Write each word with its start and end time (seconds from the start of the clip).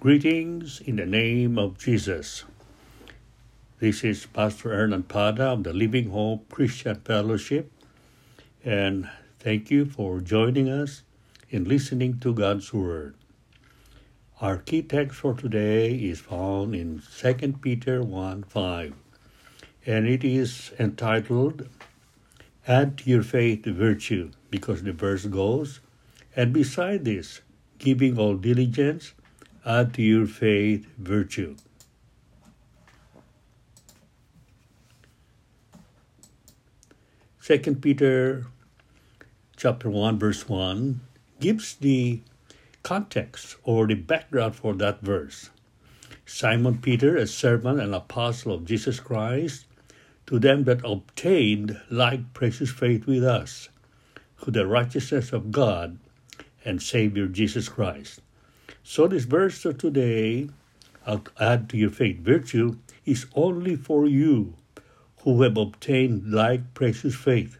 Greetings 0.00 0.80
in 0.80 0.94
the 0.94 1.06
name 1.06 1.58
of 1.58 1.76
Jesus. 1.76 2.44
This 3.80 4.04
is 4.04 4.26
Pastor 4.26 4.68
Ernan 4.68 5.02
Pada 5.02 5.54
of 5.54 5.64
the 5.64 5.72
Living 5.72 6.10
Hope 6.10 6.48
Christian 6.50 6.94
Fellowship, 7.00 7.72
and 8.64 9.10
thank 9.40 9.72
you 9.72 9.84
for 9.86 10.20
joining 10.20 10.68
us 10.68 11.02
in 11.50 11.64
listening 11.64 12.20
to 12.20 12.32
God's 12.32 12.72
Word. 12.72 13.16
Our 14.40 14.58
key 14.58 14.82
text 14.82 15.18
for 15.18 15.34
today 15.34 15.96
is 15.96 16.20
found 16.20 16.76
in 16.76 17.02
2 17.18 17.54
Peter 17.60 18.00
1 18.00 18.44
5, 18.44 18.94
and 19.84 20.06
it 20.06 20.22
is 20.22 20.70
entitled 20.78 21.66
Add 22.68 22.98
to 22.98 23.10
your 23.10 23.24
faith 23.24 23.66
virtue, 23.66 24.30
because 24.48 24.84
the 24.84 24.92
verse 24.92 25.26
goes, 25.26 25.80
And 26.36 26.52
beside 26.52 27.04
this, 27.04 27.40
giving 27.78 28.16
all 28.16 28.36
diligence, 28.36 29.14
add 29.68 29.92
to 29.92 30.00
your 30.00 30.26
faith 30.26 30.86
virtue. 30.96 31.54
Second 37.38 37.82
Peter 37.82 38.46
chapter 39.58 39.90
1 39.90 40.18
verse 40.18 40.48
1 40.48 41.00
gives 41.38 41.74
the 41.74 42.20
context 42.82 43.56
or 43.62 43.86
the 43.86 43.94
background 43.94 44.56
for 44.56 44.72
that 44.72 45.02
verse. 45.02 45.50
Simon 46.24 46.78
Peter, 46.78 47.16
a 47.16 47.26
servant 47.26 47.78
and 47.78 47.94
apostle 47.94 48.54
of 48.54 48.64
Jesus 48.64 49.00
Christ, 49.00 49.66
to 50.26 50.38
them 50.38 50.64
that 50.64 50.80
obtained 50.82 51.78
like 51.90 52.32
precious 52.32 52.70
faith 52.70 53.06
with 53.06 53.24
us, 53.24 53.68
through 54.38 54.52
the 54.52 54.66
righteousness 54.66 55.32
of 55.32 55.52
God 55.52 55.98
and 56.64 56.80
Savior 56.82 57.26
Jesus 57.26 57.68
Christ. 57.68 58.20
So 58.82 59.08
this 59.08 59.24
verse 59.24 59.64
of 59.64 59.78
today, 59.78 60.48
add 61.40 61.68
to 61.70 61.76
your 61.76 61.90
faith. 61.90 62.18
Virtue, 62.20 62.76
is 63.04 63.26
only 63.34 63.76
for 63.76 64.06
you 64.06 64.54
who 65.22 65.42
have 65.42 65.56
obtained 65.56 66.32
like 66.32 66.74
precious 66.74 67.14
faith 67.14 67.58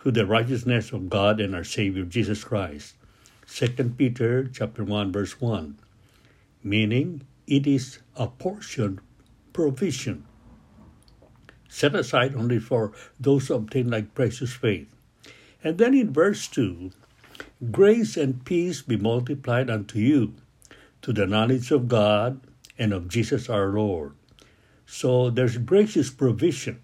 through 0.00 0.12
the 0.12 0.26
righteousness 0.26 0.92
of 0.92 1.10
God 1.10 1.40
and 1.40 1.54
our 1.54 1.64
Savior 1.64 2.04
Jesus 2.04 2.44
Christ. 2.44 2.94
2 3.48 3.68
Peter 3.96 4.48
chapter 4.52 4.82
1 4.82 5.12
verse 5.12 5.40
1 5.40 5.78
meaning 6.66 7.22
it 7.46 7.66
is 7.66 8.00
a 8.16 8.26
portion 8.26 9.00
provision. 9.52 10.24
Set 11.68 11.94
aside 11.94 12.34
only 12.34 12.58
for 12.58 12.92
those 13.20 13.46
who 13.46 13.54
obtain 13.54 13.88
like 13.88 14.14
precious 14.14 14.52
faith. 14.52 14.92
And 15.62 15.78
then 15.78 15.94
in 15.94 16.12
verse 16.12 16.48
2 16.48 16.90
grace 17.70 18.16
and 18.16 18.44
peace 18.44 18.82
be 18.82 18.96
multiplied 18.96 19.70
unto 19.70 19.98
you 19.98 20.34
to 21.02 21.12
the 21.12 21.26
knowledge 21.26 21.70
of 21.70 21.88
God 21.88 22.40
and 22.78 22.92
of 22.92 23.08
Jesus 23.08 23.48
our 23.48 23.68
Lord 23.68 24.12
so 24.86 25.30
there's 25.30 25.58
gracious 25.58 26.10
provision 26.10 26.80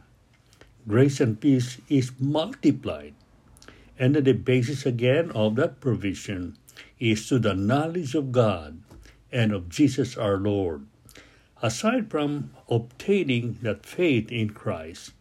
grace 0.88 1.20
and 1.20 1.40
peace 1.40 1.78
is 1.88 2.12
multiplied 2.18 3.14
and 3.98 4.16
the 4.16 4.32
basis 4.32 4.86
again 4.86 5.30
of 5.32 5.56
that 5.56 5.80
provision 5.80 6.56
is 6.98 7.28
to 7.28 7.38
the 7.38 7.54
knowledge 7.54 8.14
of 8.14 8.32
God 8.32 8.80
and 9.30 9.52
of 9.52 9.68
Jesus 9.68 10.16
our 10.16 10.36
Lord. 10.36 10.86
Aside 11.62 12.10
from 12.10 12.50
obtaining 12.68 13.58
that 13.62 13.86
faith 13.86 14.30
in 14.30 14.50
Christ, 14.50 15.12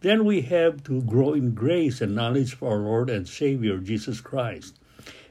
then 0.00 0.24
we 0.24 0.42
have 0.42 0.84
to 0.84 1.02
grow 1.02 1.32
in 1.32 1.54
grace 1.54 2.00
and 2.00 2.14
knowledge 2.14 2.52
of 2.54 2.62
our 2.62 2.78
Lord 2.78 3.10
and 3.10 3.26
Savior 3.26 3.78
Jesus 3.78 4.20
Christ. 4.20 4.78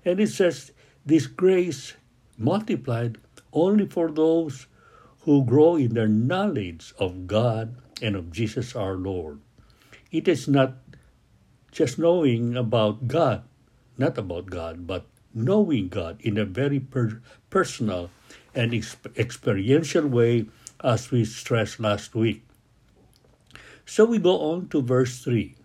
And 0.05 0.19
it 0.19 0.29
says 0.29 0.71
this 1.05 1.27
grace 1.27 1.93
multiplied 2.37 3.17
only 3.51 3.87
for 3.87 4.11
those 4.11 4.67
who 5.21 5.43
grow 5.43 5.75
in 5.75 5.93
their 5.95 6.07
knowledge 6.07 6.93
of 6.99 7.25
God 7.25 7.75
and 8.01 8.15
of 8.15 8.31
Jesus 8.31 8.75
our 8.75 8.93
Lord. 8.93 9.41
It 10.11 10.27
is 10.27 10.47
not 10.47 10.77
just 11.71 11.97
knowing 11.97 12.55
about 12.55 13.07
God, 13.07 13.43
not 13.97 14.17
about 14.17 14.45
God, 14.47 14.87
but 14.87 15.07
knowing 15.33 15.89
God 15.89 16.21
in 16.21 16.37
a 16.37 16.45
very 16.45 16.79
per- 16.79 17.21
personal 17.49 18.09
and 18.53 18.73
experiential 19.17 20.07
way, 20.07 20.45
as 20.83 21.11
we 21.11 21.25
stressed 21.25 21.79
last 21.79 22.15
week. 22.15 22.45
So 23.85 24.05
we 24.05 24.17
go 24.17 24.39
on 24.51 24.69
to 24.69 24.81
verse 24.81 25.19
3. 25.19 25.55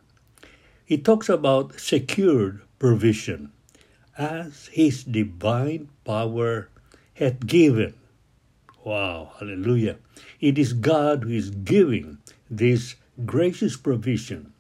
It 0.89 1.05
talks 1.05 1.29
about 1.29 1.79
secured 1.79 2.63
provision, 2.79 3.53
as 4.17 4.67
his 4.73 5.05
divine 5.05 5.89
power 6.05 6.69
hath 7.15 7.47
given. 7.47 7.95
Wow, 8.85 9.33
hallelujah. 9.39 9.97
It 10.41 10.59
is 10.59 10.73
God 10.73 11.25
who 11.25 11.31
is 11.31 11.51
giving 11.51 12.19
this 12.51 12.97
gracious 13.27 13.77
provision 13.77 14.53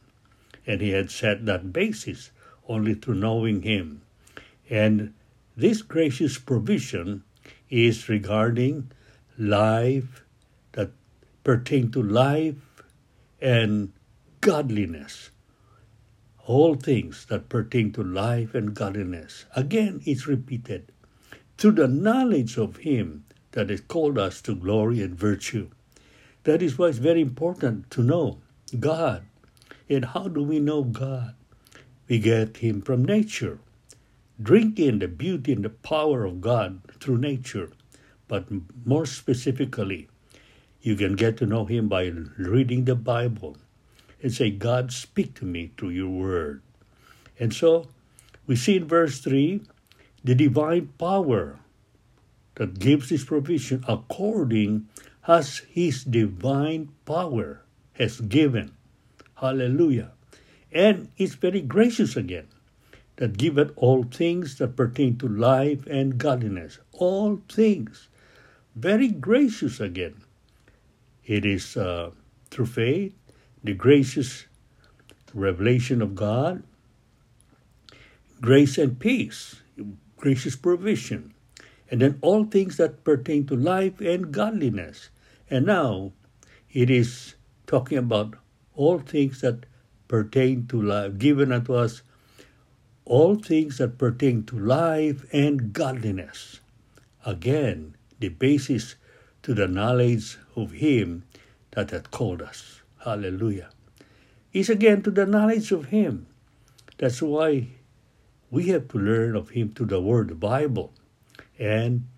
and 0.67 0.81
he 0.81 0.91
had 0.91 1.11
set 1.11 1.47
that 1.47 1.73
basis 1.73 2.31
only 2.69 2.95
through 2.95 3.17
knowing 3.17 3.63
him. 3.63 4.03
And 4.69 5.15
this 5.57 5.83
gracious 5.83 6.39
provision 6.39 7.25
is 7.69 8.09
regarding 8.09 8.91
life 9.39 10.25
that 10.73 10.91
pertain 11.43 11.91
to 11.93 12.03
life 12.03 12.83
and 13.41 13.93
godliness. 14.41 15.31
All 16.51 16.75
things 16.75 17.27
that 17.27 17.49
pertain 17.49 17.93
to 17.93 18.03
life 18.03 18.57
and 18.57 18.75
godliness. 18.75 19.45
Again, 19.55 20.01
it's 20.05 20.27
repeated. 20.27 20.91
Through 21.57 21.77
the 21.79 21.87
knowledge 21.87 22.59
of 22.59 22.79
Him 22.79 23.25
that 23.53 23.71
has 23.71 23.83
called 23.83 24.19
us 24.19 24.43
to 24.43 24.57
glory 24.57 25.01
and 25.01 25.15
virtue. 25.15 25.71
That 26.43 26.61
is 26.61 26.77
why 26.77 26.89
it's 26.89 26.99
very 26.99 27.21
important 27.21 27.89
to 27.93 28.03
know 28.03 28.41
God 28.81 29.23
and 29.89 30.07
how 30.07 30.27
do 30.27 30.43
we 30.43 30.59
know 30.59 30.83
God? 30.83 31.37
We 32.09 32.19
get 32.19 32.57
Him 32.57 32.83
from 32.83 33.05
nature. 33.05 33.61
Drink 34.43 34.81
in 34.81 34.99
the 34.99 35.07
beauty 35.07 35.53
and 35.53 35.65
the 35.65 35.71
power 35.71 36.25
of 36.25 36.41
God 36.41 36.81
through 36.99 37.19
nature. 37.19 37.71
But 38.27 38.49
more 38.85 39.07
specifically, 39.07 40.09
you 40.83 40.97
can 40.97 41.15
get 41.15 41.37
to 41.37 41.47
know 41.47 41.67
Him 41.67 41.87
by 41.87 42.11
reading 42.39 42.87
the 42.87 42.97
Bible 42.97 43.57
and 44.23 44.33
say, 44.33 44.51
God, 44.51 44.93
speak 44.93 45.35
to 45.37 45.45
me 45.45 45.73
through 45.77 45.91
your 45.91 46.11
word. 46.11 46.63
And 47.39 47.55
so 47.55 47.89
we 48.47 48.57
see 48.57 48.77
in 48.77 48.87
verse 48.87 49.21
3 49.21 49.63
the 50.23 50.35
divine 50.35 50.93
power 50.99 51.59
that 52.57 52.79
gives 52.79 53.09
this 53.09 53.25
provision 53.25 53.85
according 53.89 54.89
as 55.27 55.59
his 55.71 56.05
divine 56.05 56.91
power 57.07 57.63
has 57.95 58.21
given 58.21 58.73
Hallelujah. 59.41 60.13
And 60.71 61.09
it's 61.17 61.35
very 61.35 61.63
gracious 61.63 62.15
again 62.15 62.49
that 63.17 63.39
giveth 63.39 63.73
all 63.75 64.05
things 64.05 64.59
that 64.59 64.77
pertain 64.77 65.17
to 65.19 65.29
life 65.29 65.87
and 65.87 66.19
godliness. 66.19 66.79
All 66.93 67.41
things. 67.49 68.09
Very 68.77 69.09
gracious 69.09 69.81
again. 69.81 70.23
It 71.25 71.47
is 71.47 71.77
uh, 71.77 72.11
through 72.51 72.67
faith, 72.67 73.15
the 73.63 73.75
gracious 73.75 74.47
revelation 75.35 76.03
of 76.03 76.15
God, 76.15 76.63
grace 78.41 78.79
and 78.79 78.99
peace, 78.99 79.61
gracious 80.17 80.57
provision, 80.57 81.35
and 81.91 82.01
then 82.01 82.19
all 82.23 82.45
things 82.45 82.77
that 82.77 83.05
pertain 83.05 83.47
to 83.47 83.57
life 83.57 84.01
and 84.01 84.33
godliness. 84.33 85.11
And 85.51 85.67
now 85.67 86.13
it 86.73 86.91
is 86.91 87.35
talking 87.67 87.99
about 87.99 88.35
all 88.75 88.99
things 88.99 89.41
that 89.41 89.67
pertain 90.09 90.67
to 90.69 90.81
life, 90.81 91.19
given 91.19 91.53
unto 91.53 91.75
us 91.75 92.03
all 93.05 93.35
things 93.35 93.79
that 93.79 93.99
pertain 93.99 94.45
to 94.45 94.59
life 94.59 95.25
and 95.33 95.73
godliness. 95.73 96.61
Again, 97.27 97.97
the 98.21 98.29
basis 98.29 98.95
to 99.43 99.55
the 99.55 99.67
knowledge 99.67 100.39
of 100.55 100.73
Him 100.73 101.25
that 101.73 101.91
hath 101.91 102.11
called 102.11 102.41
us. 102.41 102.83
Hallelujah. 103.05 103.71
It's 104.53 104.69
again 104.69 105.01
to 105.03 105.11
the 105.11 105.25
knowledge 105.25 105.73
of 105.73 105.87
Him. 105.87 106.27
That's 106.99 107.23
why 107.23 107.69
we 108.51 108.69
have 108.69 108.89
to 108.89 108.99
learn 108.99 109.37
of 109.37 109.51
Him 109.51 109.71
through 109.73 109.87
the 109.87 110.03
Word, 110.03 110.29
the 110.29 110.35
Bible. 110.35 110.93
And 111.59 112.09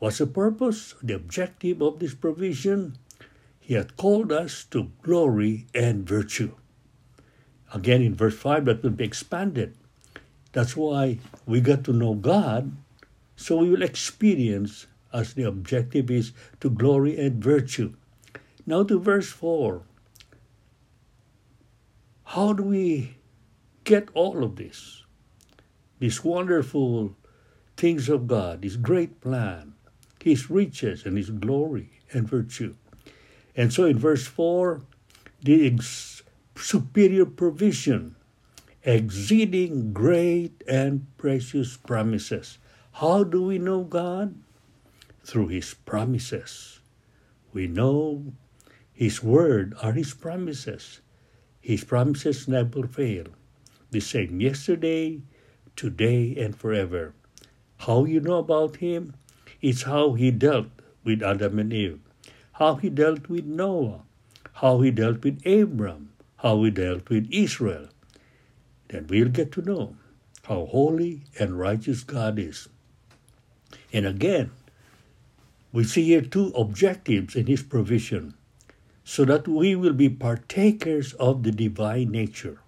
what's 0.00 0.18
the 0.18 0.26
purpose, 0.26 0.94
the 1.00 1.14
objective 1.14 1.80
of 1.80 2.00
this 2.00 2.14
provision? 2.14 2.98
He 3.60 3.74
hath 3.74 3.96
called 3.96 4.32
us 4.32 4.64
to 4.74 4.90
glory 5.02 5.66
and 5.72 6.08
virtue. 6.08 6.56
Again, 7.72 8.02
in 8.02 8.16
verse 8.16 8.36
5, 8.36 8.64
that 8.64 8.82
will 8.82 8.90
be 8.90 9.04
expanded. 9.04 9.76
That's 10.50 10.76
why 10.76 11.18
we 11.46 11.60
got 11.60 11.84
to 11.84 11.92
know 11.92 12.14
God, 12.14 12.74
so 13.36 13.58
we 13.58 13.70
will 13.70 13.82
experience 13.82 14.86
as 15.12 15.34
the 15.34 15.44
objective 15.44 16.10
is 16.10 16.32
to 16.58 16.70
glory 16.70 17.18
and 17.18 17.42
virtue. 17.42 17.94
Now 18.66 18.82
to 18.82 18.98
verse 18.98 19.30
4. 19.30 19.82
How 22.34 22.52
do 22.52 22.64
we 22.64 23.14
get 23.84 24.08
all 24.12 24.42
of 24.42 24.56
this? 24.56 25.04
These 26.00 26.24
wonderful 26.24 27.14
things 27.76 28.08
of 28.08 28.26
God, 28.26 28.62
this 28.62 28.74
great 28.74 29.20
plan, 29.20 29.74
his 30.18 30.50
riches 30.50 31.06
and 31.06 31.16
his 31.16 31.30
glory 31.30 32.00
and 32.12 32.28
virtue. 32.28 32.74
And 33.54 33.72
so 33.72 33.84
in 33.84 34.00
verse 34.00 34.26
4, 34.26 34.82
the 35.44 35.64
ex- 35.68 36.24
superior 36.56 37.24
provision, 37.24 38.16
exceeding 38.82 39.92
great 39.92 40.60
and 40.66 41.06
precious 41.16 41.76
promises. 41.76 42.58
How 42.94 43.22
do 43.22 43.44
we 43.44 43.58
know 43.58 43.84
God? 43.84 44.34
Through 45.22 45.54
his 45.54 45.74
promises. 45.74 46.80
We 47.52 47.68
know 47.68 48.32
his 48.92 49.22
word 49.22 49.76
are 49.80 49.92
his 49.92 50.14
promises. 50.14 50.98
His 51.64 51.82
promises 51.82 52.46
never 52.46 52.86
fail. 52.86 53.24
The 53.90 54.00
same 54.00 54.38
yesterday, 54.38 55.22
today, 55.76 56.36
and 56.36 56.54
forever. 56.54 57.14
How 57.78 58.04
you 58.04 58.20
know 58.20 58.36
about 58.36 58.76
him? 58.76 59.14
It's 59.62 59.84
how 59.84 60.12
he 60.12 60.30
dealt 60.30 60.68
with 61.04 61.22
Adam 61.22 61.58
and 61.58 61.72
Eve, 61.72 62.00
how 62.52 62.74
he 62.74 62.90
dealt 62.90 63.30
with 63.30 63.46
Noah, 63.46 64.02
how 64.60 64.82
he 64.82 64.90
dealt 64.90 65.24
with 65.24 65.40
Abram, 65.46 66.10
how 66.36 66.62
he 66.64 66.70
dealt 66.70 67.08
with 67.08 67.30
Israel. 67.32 67.88
Then 68.88 69.06
we'll 69.06 69.30
get 69.30 69.50
to 69.52 69.62
know 69.62 69.96
how 70.42 70.66
holy 70.66 71.22
and 71.40 71.58
righteous 71.58 72.04
God 72.04 72.38
is. 72.38 72.68
And 73.90 74.04
again, 74.04 74.50
we 75.72 75.84
see 75.84 76.04
here 76.04 76.20
two 76.20 76.48
objectives 76.48 77.34
in 77.34 77.46
his 77.46 77.62
provision 77.62 78.34
so 79.04 79.24
that 79.26 79.46
we 79.46 79.76
will 79.76 79.92
be 79.92 80.08
partakers 80.08 81.12
of 81.14 81.42
the 81.42 81.52
divine 81.52 82.10
nature. 82.10 82.58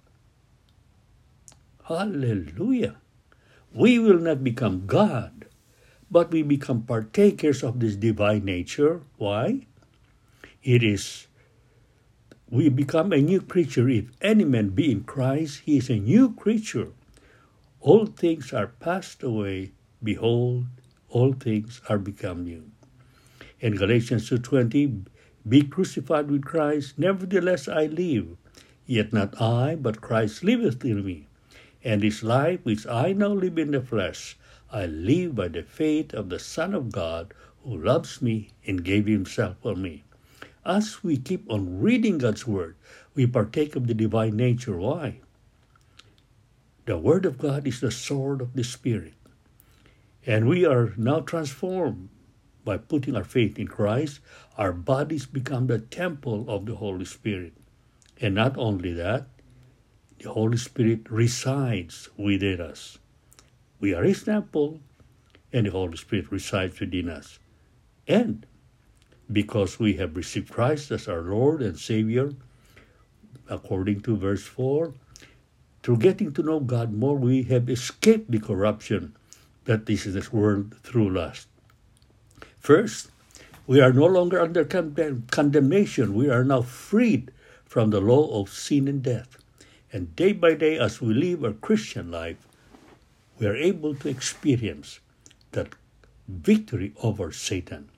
Hallelujah. 1.84 2.96
We 3.72 3.98
will 3.98 4.18
not 4.18 4.44
become 4.44 4.86
God, 4.86 5.46
but 6.10 6.30
we 6.30 6.42
become 6.42 6.82
partakers 6.82 7.62
of 7.62 7.80
this 7.80 7.96
divine 7.96 8.44
nature. 8.44 9.02
Why? 9.16 9.66
It 10.62 10.82
is 10.82 11.26
we 12.48 12.68
become 12.68 13.12
a 13.12 13.18
new 13.18 13.40
creature. 13.40 13.88
If 13.88 14.06
any 14.22 14.44
man 14.44 14.70
be 14.70 14.92
in 14.92 15.02
Christ, 15.02 15.62
he 15.64 15.78
is 15.78 15.90
a 15.90 15.98
new 15.98 16.32
creature. 16.32 16.92
All 17.80 18.06
things 18.06 18.52
are 18.52 18.68
passed 18.68 19.22
away. 19.22 19.72
Behold, 20.02 20.66
all 21.08 21.32
things 21.32 21.80
are 21.88 21.98
become 21.98 22.44
new. 22.44 22.70
In 23.58 23.74
Galatians 23.74 24.30
2.20, 24.30 25.06
be 25.48 25.62
crucified 25.62 26.30
with 26.30 26.44
Christ, 26.44 26.98
nevertheless 26.98 27.68
I 27.68 27.86
live. 27.86 28.36
Yet 28.86 29.12
not 29.12 29.40
I, 29.40 29.76
but 29.76 30.00
Christ 30.00 30.42
liveth 30.42 30.84
in 30.84 31.04
me. 31.04 31.26
And 31.84 32.02
this 32.02 32.22
life 32.22 32.60
which 32.64 32.86
I 32.86 33.12
now 33.12 33.28
live 33.28 33.58
in 33.58 33.70
the 33.70 33.80
flesh, 33.80 34.36
I 34.72 34.86
live 34.86 35.36
by 35.36 35.48
the 35.48 35.62
faith 35.62 36.12
of 36.12 36.28
the 36.28 36.38
Son 36.38 36.74
of 36.74 36.90
God, 36.90 37.32
who 37.62 37.76
loves 37.76 38.20
me 38.20 38.50
and 38.66 38.84
gave 38.84 39.06
himself 39.06 39.56
for 39.62 39.76
me. 39.76 40.04
As 40.64 41.04
we 41.04 41.16
keep 41.16 41.48
on 41.50 41.80
reading 41.80 42.18
God's 42.18 42.46
Word, 42.46 42.74
we 43.14 43.26
partake 43.26 43.76
of 43.76 43.86
the 43.86 43.94
divine 43.94 44.36
nature. 44.36 44.76
Why? 44.76 45.20
The 46.86 46.98
Word 46.98 47.24
of 47.24 47.38
God 47.38 47.66
is 47.66 47.80
the 47.80 47.90
sword 47.90 48.40
of 48.40 48.54
the 48.54 48.64
Spirit. 48.64 49.14
And 50.26 50.48
we 50.48 50.64
are 50.64 50.92
now 50.96 51.20
transformed 51.20 52.08
by 52.66 52.76
putting 52.76 53.14
our 53.16 53.24
faith 53.24 53.58
in 53.58 53.68
Christ. 53.68 54.18
Our 54.58 54.72
bodies 54.72 55.24
become 55.24 55.68
the 55.68 55.78
temple 55.78 56.44
of 56.50 56.66
the 56.66 56.74
Holy 56.74 57.06
Spirit. 57.06 57.54
And 58.20 58.34
not 58.34 58.58
only 58.58 58.92
that, 58.92 59.28
the 60.18 60.32
Holy 60.32 60.58
Spirit 60.58 61.08
resides 61.08 62.10
within 62.18 62.60
us. 62.60 62.98
We 63.78 63.94
are 63.94 64.02
His 64.02 64.24
temple, 64.24 64.80
and 65.52 65.66
the 65.66 65.70
Holy 65.70 65.96
Spirit 65.96 66.32
resides 66.32 66.80
within 66.80 67.08
us. 67.08 67.38
And 68.08 68.44
because 69.30 69.78
we 69.78 69.94
have 69.94 70.16
received 70.16 70.50
Christ 70.50 70.90
as 70.90 71.06
our 71.06 71.22
Lord 71.22 71.62
and 71.62 71.78
Savior, 71.78 72.32
according 73.48 74.00
to 74.00 74.16
verse 74.16 74.44
4, 74.44 74.92
through 75.82 75.98
getting 75.98 76.32
to 76.32 76.42
know 76.42 76.58
God 76.58 76.92
more, 76.92 77.16
we 77.16 77.44
have 77.44 77.70
escaped 77.70 78.30
the 78.30 78.40
corruption 78.40 79.14
that 79.66 79.88
is 79.88 80.12
this 80.12 80.32
world 80.32 80.74
through 80.82 81.10
lust. 81.10 81.46
First, 82.66 83.14
we 83.68 83.78
are 83.80 83.92
no 83.92 84.06
longer 84.06 84.40
under 84.40 84.64
condemnation. 84.64 86.14
We 86.14 86.28
are 86.28 86.42
now 86.42 86.62
freed 86.62 87.30
from 87.64 87.90
the 87.90 88.00
law 88.00 88.42
of 88.42 88.50
sin 88.50 88.88
and 88.88 89.00
death. 89.04 89.38
And 89.92 90.16
day 90.16 90.32
by 90.32 90.54
day, 90.54 90.76
as 90.76 91.00
we 91.00 91.14
live 91.14 91.44
our 91.44 91.52
Christian 91.52 92.10
life, 92.10 92.42
we 93.38 93.46
are 93.46 93.54
able 93.54 93.94
to 93.94 94.08
experience 94.08 94.98
that 95.52 95.76
victory 96.26 96.92
over 97.04 97.30
Satan. 97.30 97.88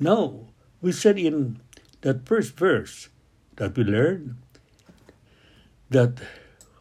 Now, 0.00 0.50
we 0.82 0.90
said 0.90 1.16
in 1.16 1.60
that 2.00 2.26
first 2.26 2.58
verse 2.58 3.08
that 3.54 3.76
we 3.76 3.84
learned 3.84 4.34
that 5.90 6.18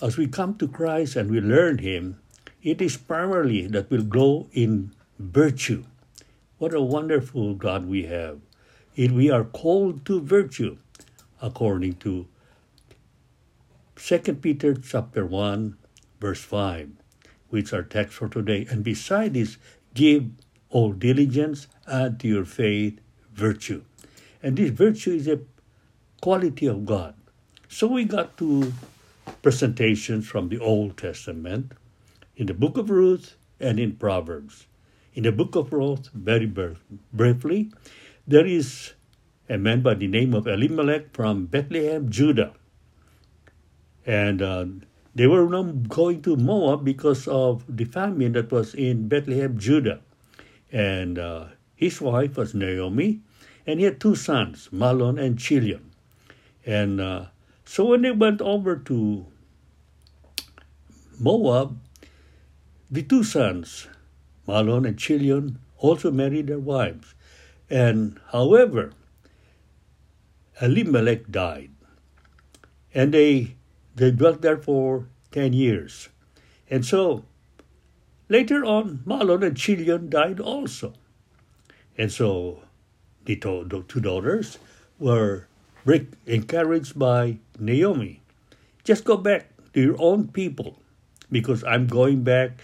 as 0.01 0.17
we 0.17 0.25
come 0.25 0.57
to 0.57 0.67
Christ 0.67 1.15
and 1.15 1.29
we 1.29 1.39
learn 1.39 1.77
Him, 1.77 2.17
it 2.63 2.81
is 2.81 2.97
primarily 2.97 3.67
that 3.67 3.91
we'll 3.91 4.09
grow 4.09 4.49
in 4.53 4.89
virtue. 5.19 5.85
What 6.57 6.73
a 6.73 6.81
wonderful 6.81 7.55
God 7.55 7.85
we 7.85 8.03
have. 8.03 8.39
It, 8.95 9.11
we 9.11 9.29
are 9.29 9.43
called 9.43 10.05
to 10.05 10.21
virtue 10.21 10.77
according 11.41 11.95
to 11.95 12.27
2 13.97 14.19
Peter 14.35 14.73
chapter 14.73 15.25
1 15.25 15.75
verse 16.21 16.41
5, 16.41 16.91
which 17.49 17.73
are 17.73 17.83
text 17.83 18.15
for 18.15 18.29
today. 18.29 18.65
And 18.69 18.85
beside 18.85 19.33
this, 19.33 19.57
give 19.93 20.29
all 20.69 20.93
diligence, 20.93 21.67
add 21.91 22.21
to 22.21 22.27
your 22.29 22.45
faith 22.45 23.01
virtue. 23.33 23.83
And 24.41 24.55
this 24.55 24.69
virtue 24.69 25.11
is 25.11 25.27
a 25.27 25.41
quality 26.21 26.67
of 26.67 26.85
God. 26.85 27.15
So 27.67 27.87
we 27.87 28.05
got 28.05 28.37
two 28.37 28.71
presentations 29.41 30.25
from 30.25 30.47
the 30.47 30.59
Old 30.59 30.97
Testament 30.97 31.73
in 32.37 32.45
the 32.45 32.53
book 32.53 32.77
of 32.77 32.89
Ruth 32.89 33.35
and 33.59 33.77
in 33.77 33.97
Proverbs. 33.97 34.67
In 35.15 35.23
the 35.23 35.31
book 35.31 35.55
of 35.55 35.71
Ruth, 35.71 36.09
very 36.13 36.45
briefly, 37.13 37.71
there 38.27 38.45
is 38.45 38.95
a 39.47 39.57
man 39.57 39.81
by 39.81 39.93
the 39.93 40.07
name 40.07 40.33
of 40.33 40.45
Elimelech 40.45 41.13
from 41.13 41.45
Bethlehem, 41.45 42.11
Judah. 42.11 42.51
And 44.05 44.41
uh, 44.41 44.65
they 45.15 45.25
were 45.27 45.47
not 45.47 45.87
going 45.87 46.21
to 46.23 46.35
Moab 46.35 46.83
because 46.83 47.29
of 47.29 47.63
the 47.69 47.85
famine 47.85 48.33
that 48.33 48.51
was 48.51 48.75
in 48.75 49.07
Bethlehem, 49.07 49.57
Judah. 49.57 50.01
And 50.69 51.17
uh, 51.17 51.45
his 51.77 52.01
wife 52.01 52.35
was 52.35 52.53
Naomi, 52.53 53.21
and 53.65 53.79
he 53.79 53.85
had 53.85 54.01
two 54.01 54.15
sons, 54.15 54.67
Mahlon 54.73 55.17
and 55.17 55.39
Chilion. 55.39 55.91
And 56.65 56.99
uh, 56.99 57.27
so 57.63 57.85
when 57.85 58.01
they 58.01 58.11
went 58.11 58.41
over 58.41 58.75
to 58.75 59.25
Moab, 61.17 61.79
the 62.91 63.01
two 63.01 63.23
sons, 63.23 63.87
Mahlon 64.47 64.87
and 64.87 64.97
Chilion, 64.97 65.59
also 65.77 66.11
married 66.11 66.47
their 66.47 66.59
wives. 66.59 67.13
And 67.69 68.19
however, 68.31 68.93
Elimelech 70.61 71.31
died. 71.31 71.71
And 72.93 73.13
they, 73.13 73.55
they 73.95 74.11
dwelt 74.11 74.41
there 74.41 74.57
for 74.57 75.07
10 75.31 75.53
years. 75.53 76.09
And 76.69 76.85
so 76.85 77.25
later 78.29 78.63
on, 78.63 79.03
Mahlon 79.05 79.45
and 79.45 79.57
Chilion 79.57 80.09
died 80.09 80.39
also. 80.39 80.93
And 81.97 82.11
so 82.11 82.63
the 83.25 83.35
two 83.35 83.99
daughters 83.99 84.57
were 84.99 85.47
encouraged 86.25 86.97
by 86.97 87.37
Naomi. 87.59 88.21
Just 88.83 89.03
go 89.03 89.17
back 89.17 89.49
to 89.73 89.81
your 89.81 89.95
own 89.99 90.27
people 90.29 90.79
because 91.31 91.63
I'm 91.63 91.87
going 91.87 92.23
back 92.23 92.61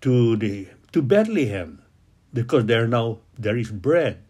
to 0.00 0.36
the 0.36 0.68
to 0.92 1.02
Bethlehem 1.02 1.82
because 2.32 2.66
there 2.66 2.86
now 2.86 3.18
there 3.38 3.56
is 3.56 3.70
bread. 3.70 4.22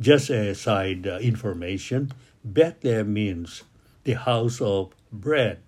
Just 0.00 0.30
a 0.30 0.54
side 0.54 1.06
uh, 1.06 1.18
information, 1.22 2.10
Bethlehem 2.42 3.12
means 3.14 3.62
the 4.02 4.14
house 4.14 4.60
of 4.60 4.90
bread. 5.12 5.60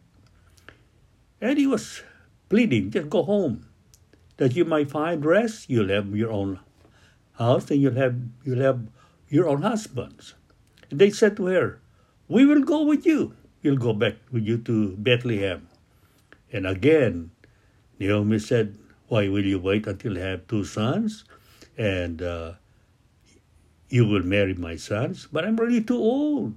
And 1.40 1.58
he 1.58 1.66
was 1.66 2.02
pleading, 2.48 2.90
just 2.90 3.08
go 3.08 3.22
home, 3.22 3.66
that 4.36 4.56
you 4.56 4.64
might 4.64 4.90
find 4.90 5.24
rest. 5.24 5.70
You'll 5.70 5.94
have 5.94 6.14
your 6.16 6.32
own 6.32 6.58
house, 7.38 7.70
and 7.70 7.80
you'll 7.80 8.00
have 8.00 8.18
you'll 8.44 8.62
have 8.62 8.88
your 9.28 9.48
own 9.48 9.62
husbands. 9.62 10.34
And 10.90 10.98
they 10.98 11.10
said 11.10 11.36
to 11.36 11.46
her, 11.46 11.80
We 12.28 12.46
will 12.46 12.62
go 12.62 12.82
with 12.82 13.06
you. 13.06 13.34
We'll 13.62 13.76
go 13.76 13.92
back 13.92 14.14
with 14.30 14.46
you 14.46 14.58
to 14.58 14.96
Bethlehem. 14.96 15.68
And 16.52 16.66
again, 16.66 17.30
Naomi 17.98 18.38
said, 18.38 18.78
Why 19.08 19.28
will 19.28 19.44
you 19.44 19.58
wait 19.58 19.86
until 19.86 20.18
I 20.18 20.22
have 20.22 20.46
two 20.48 20.64
sons? 20.64 21.24
And 21.78 22.22
uh, 22.22 22.54
you 23.88 24.06
will 24.06 24.22
marry 24.22 24.54
my 24.54 24.76
sons, 24.76 25.28
but 25.32 25.44
I'm 25.44 25.58
already 25.58 25.82
too 25.82 25.98
old. 25.98 26.54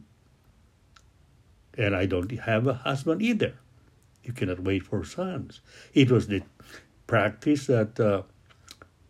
And 1.77 1.95
I 1.95 2.05
don't 2.05 2.31
have 2.31 2.67
a 2.67 2.73
husband 2.73 3.21
either. 3.21 3.53
You 4.23 4.33
cannot 4.33 4.61
wait 4.61 4.83
for 4.83 5.03
sons. 5.05 5.61
It 5.93 6.11
was 6.11 6.27
the 6.27 6.41
practice 7.07 7.67
that 7.67 7.99
uh, 7.99 8.23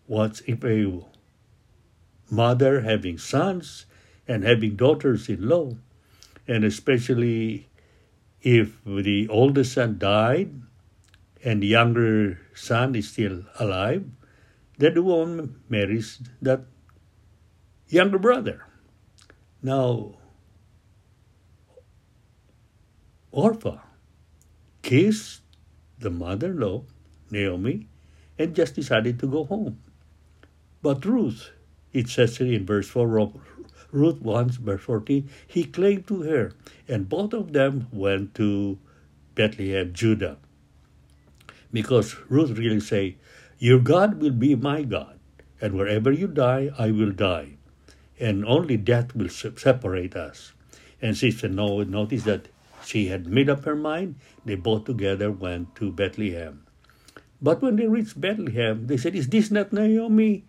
What 0.08 0.42
if 0.48 0.64
a 0.66 1.06
mother 2.32 2.82
having 2.82 3.18
sons 3.18 3.86
and 4.28 4.44
having 4.44 4.76
daughters 4.76 5.30
in 5.30 5.48
law, 5.48 5.78
and 6.48 6.64
especially 6.64 7.68
if 8.42 8.84
the 8.86 9.28
oldest 9.30 9.74
son 9.74 9.98
died 10.00 10.52
and 11.44 11.64
the 11.64 11.68
younger 11.68 12.40
son 12.54 12.96
is 12.96 13.10
still 13.10 13.44
alive, 13.60 14.06
then 14.78 14.94
the 14.94 15.04
woman 15.04 15.62
marries 15.70 16.20
that 16.42 16.62
younger 17.88 18.20
brother. 18.20 18.66
Now, 19.62 20.16
Orpah 23.32 23.80
kissed 24.82 25.42
the 26.00 26.10
mother 26.10 26.52
in 26.52 26.60
law, 26.60 26.84
Naomi, 27.30 27.88
and 28.38 28.56
just 28.56 28.76
decided 28.76 29.20
to 29.20 29.28
go 29.28 29.44
home. 29.44 29.80
But 30.82 31.06
Ruth, 31.06 31.52
it 31.92 32.08
says 32.08 32.40
in 32.40 32.66
verse 32.66 32.88
4, 32.88 33.32
Ruth 33.92 34.22
1, 34.22 34.50
verse 34.52 34.82
14, 34.82 35.30
he 35.48 35.66
claimed 35.66 36.08
to 36.08 36.22
her, 36.24 36.54
and 36.88 37.10
both 37.10 37.34
of 37.34 37.54
them 37.54 37.88
went 37.92 38.34
to 38.36 38.78
Bethlehem, 39.36 39.94
Judah. 39.94 40.38
Because 41.72 42.16
Ruth 42.30 42.58
really 42.58 42.80
say, 42.80 43.18
Your 43.60 43.80
God 43.80 44.22
will 44.22 44.32
be 44.34 44.56
my 44.56 44.84
God, 44.84 45.20
and 45.62 45.74
wherever 45.76 46.12
you 46.12 46.28
die, 46.28 46.72
I 46.78 46.92
will 46.92 47.12
die. 47.12 47.58
And 48.20 48.44
only 48.46 48.78
death 48.78 49.16
will 49.16 49.30
separate 49.30 50.16
us. 50.16 50.54
And 51.02 51.16
Sister 51.16 51.48
Noah 51.48 51.86
noticed 51.86 52.26
that 52.26 52.50
she 52.86 53.08
had 53.08 53.28
made 53.28 53.50
up 53.50 53.66
her 53.66 53.76
mind. 53.76 54.16
They 54.44 54.56
both 54.56 54.86
together 54.86 55.32
went 55.32 55.76
to 55.76 55.92
Bethlehem. 55.92 56.66
But 57.42 57.62
when 57.62 57.78
they 57.78 57.88
reached 57.88 58.20
Bethlehem, 58.20 58.88
they 58.88 58.98
said, 58.98 59.16
Is 59.16 59.30
this 59.30 59.52
not 59.52 59.72
Naomi? 59.72 60.44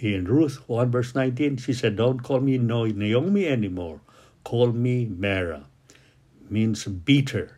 In 0.00 0.26
Ruth 0.26 0.60
1 0.68 0.90
verse 0.90 1.14
19, 1.14 1.56
she 1.56 1.72
said, 1.72 1.96
Don't 1.96 2.22
call 2.22 2.40
me 2.40 2.58
Naomi 2.58 3.46
anymore. 3.46 4.00
Call 4.44 4.72
me 4.72 5.06
Mara. 5.06 5.64
Means 6.50 6.84
bitter. 6.84 7.55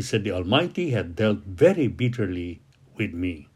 He 0.00 0.06
said, 0.06 0.24
The 0.24 0.32
Almighty 0.32 0.92
had 0.96 1.14
dealt 1.14 1.44
very 1.44 1.86
bitterly 1.86 2.62
with 2.96 3.12
me. 3.12 3.48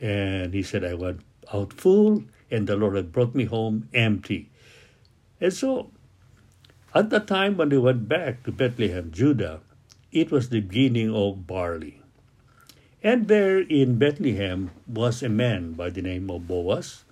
And 0.00 0.52
he 0.52 0.64
said, 0.64 0.82
I 0.84 0.94
went 0.94 1.20
out 1.54 1.72
full, 1.72 2.24
and 2.50 2.66
the 2.66 2.74
Lord 2.74 2.96
had 2.96 3.12
brought 3.12 3.32
me 3.32 3.44
home 3.44 3.88
empty. 3.94 4.50
And 5.40 5.52
so, 5.52 5.92
at 6.92 7.10
the 7.10 7.20
time 7.20 7.56
when 7.56 7.68
they 7.68 7.78
went 7.78 8.08
back 8.08 8.42
to 8.42 8.50
Bethlehem, 8.50 9.12
Judah, 9.12 9.60
it 10.10 10.32
was 10.32 10.48
the 10.48 10.58
beginning 10.58 11.14
of 11.14 11.46
barley. 11.46 12.02
And 13.00 13.28
there 13.28 13.60
in 13.60 14.00
Bethlehem 14.00 14.72
was 14.88 15.22
a 15.22 15.28
man 15.28 15.74
by 15.74 15.90
the 15.90 16.02
name 16.02 16.28
of 16.28 16.48
Boaz, 16.48 17.04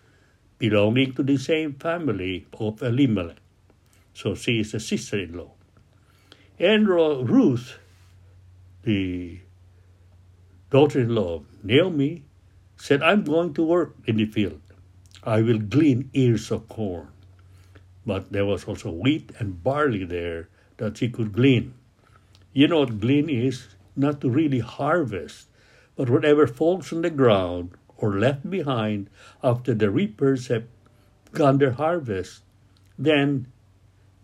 belonging 0.59 1.15
to 1.15 1.23
the 1.23 1.37
same 1.37 1.75
family 1.75 2.49
of 2.59 2.83
Elimelech. 2.83 3.39
So 4.13 4.35
she 4.35 4.59
is 4.59 4.75
a 4.75 4.81
sister 4.81 5.21
in 5.21 5.37
law. 5.37 5.53
And 6.59 6.89
Ruth, 6.89 7.79
the 8.83 9.41
daughter 10.71 11.01
in 11.01 11.15
law 11.15 11.37
of 11.37 11.65
Naomi, 11.65 12.25
said, 12.77 13.03
I'm 13.03 13.25
going 13.25 13.55
to 13.55 13.63
work 13.63 13.95
in 14.07 14.17
the 14.17 14.25
field. 14.25 14.61
I 15.23 15.43
will 15.43 15.59
glean 15.59 16.09
ears 16.15 16.51
of 16.51 16.69
corn. 16.69 17.09
But 18.07 18.33
there 18.33 18.47
was 18.47 18.65
also 18.65 18.91
wheat 18.91 19.33
and 19.39 19.63
barley 19.63 20.05
there 20.05 20.49
that 20.79 20.97
she 20.97 21.11
could 21.11 21.33
glean. 21.33 21.75
You 22.53 22.69
know 22.69 22.81
what 22.81 23.01
glean 23.01 23.29
is? 23.29 23.77
Not 23.95 24.21
to 24.23 24.31
really 24.31 24.61
harvest, 24.61 25.49
but 25.95 26.09
whatever 26.09 26.47
falls 26.47 26.93
on 26.93 27.03
the 27.03 27.11
ground 27.11 27.77
or 27.99 28.19
left 28.19 28.49
behind 28.49 29.11
after 29.43 29.75
the 29.75 29.91
reapers 29.91 30.47
have 30.49 30.65
gone 31.33 31.59
their 31.59 31.73
harvest, 31.73 32.43
then 32.99 33.47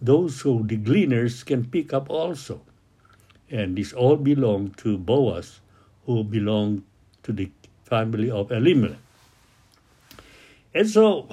those 0.00 0.40
who 0.40 0.66
the 0.66 0.76
gleaners 0.76 1.44
can 1.44 1.66
pick 1.66 1.92
up 1.92 2.08
also. 2.08 2.62
And 3.50 3.76
this 3.76 3.92
all 3.92 4.16
belonged 4.16 4.76
to 4.78 4.98
Boaz, 4.98 5.60
who 6.04 6.24
belonged 6.24 6.82
to 7.22 7.32
the 7.32 7.50
family 7.84 8.30
of 8.30 8.50
Elimelech. 8.50 8.98
And 10.74 10.88
so 10.88 11.28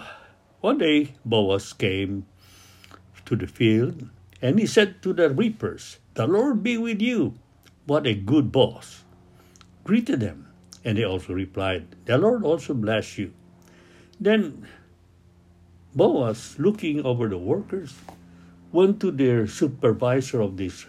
one 0.62 0.78
day 0.78 1.16
Boaz 1.26 1.74
came 1.74 2.26
to 3.26 3.36
the 3.36 3.48
field 3.48 4.08
and 4.42 4.60
he 4.60 4.66
said 4.66 5.02
to 5.02 5.14
the 5.14 5.30
reapers, 5.30 5.98
The 6.14 6.28
Lord 6.28 6.64
be 6.64 6.78
with 6.78 7.02
you. 7.02 7.34
What 7.86 8.08
a 8.08 8.14
good 8.14 8.52
boss. 8.52 9.04
Greeted 9.84 10.20
them. 10.20 10.48
And 10.86 10.98
they 10.98 11.04
also 11.04 11.34
replied, 11.34 11.96
The 12.06 12.18
Lord 12.18 12.44
also 12.44 12.74
bless 12.74 13.18
you. 13.18 13.34
Then 14.20 14.68
Boaz, 15.96 16.56
looking 16.58 17.06
over 17.06 17.28
the 17.28 17.38
workers, 17.38 17.96
went 18.72 19.00
to 19.02 19.12
their 19.12 19.48
supervisor 19.48 20.42
of 20.42 20.58
this 20.58 20.86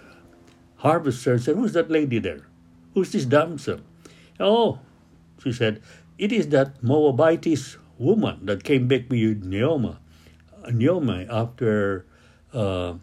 harvesters 0.85 1.49
and 1.49 1.59
who's 1.59 1.73
that 1.73 1.91
lady 1.91 2.21
there? 2.21 2.45
Who's 2.93 3.11
this 3.11 3.25
damsel? 3.25 3.81
Oh, 4.39 4.79
she 5.43 5.51
said, 5.51 5.83
it 6.19 6.31
is 6.31 6.49
that 6.51 6.83
Moabitess 6.85 7.79
woman 7.99 8.45
that 8.47 8.63
came 8.63 8.87
back 8.87 9.09
with 9.09 9.43
Naomi, 9.43 9.97
Naomi 10.71 11.27
after 11.31 12.05
uh, 12.53 12.95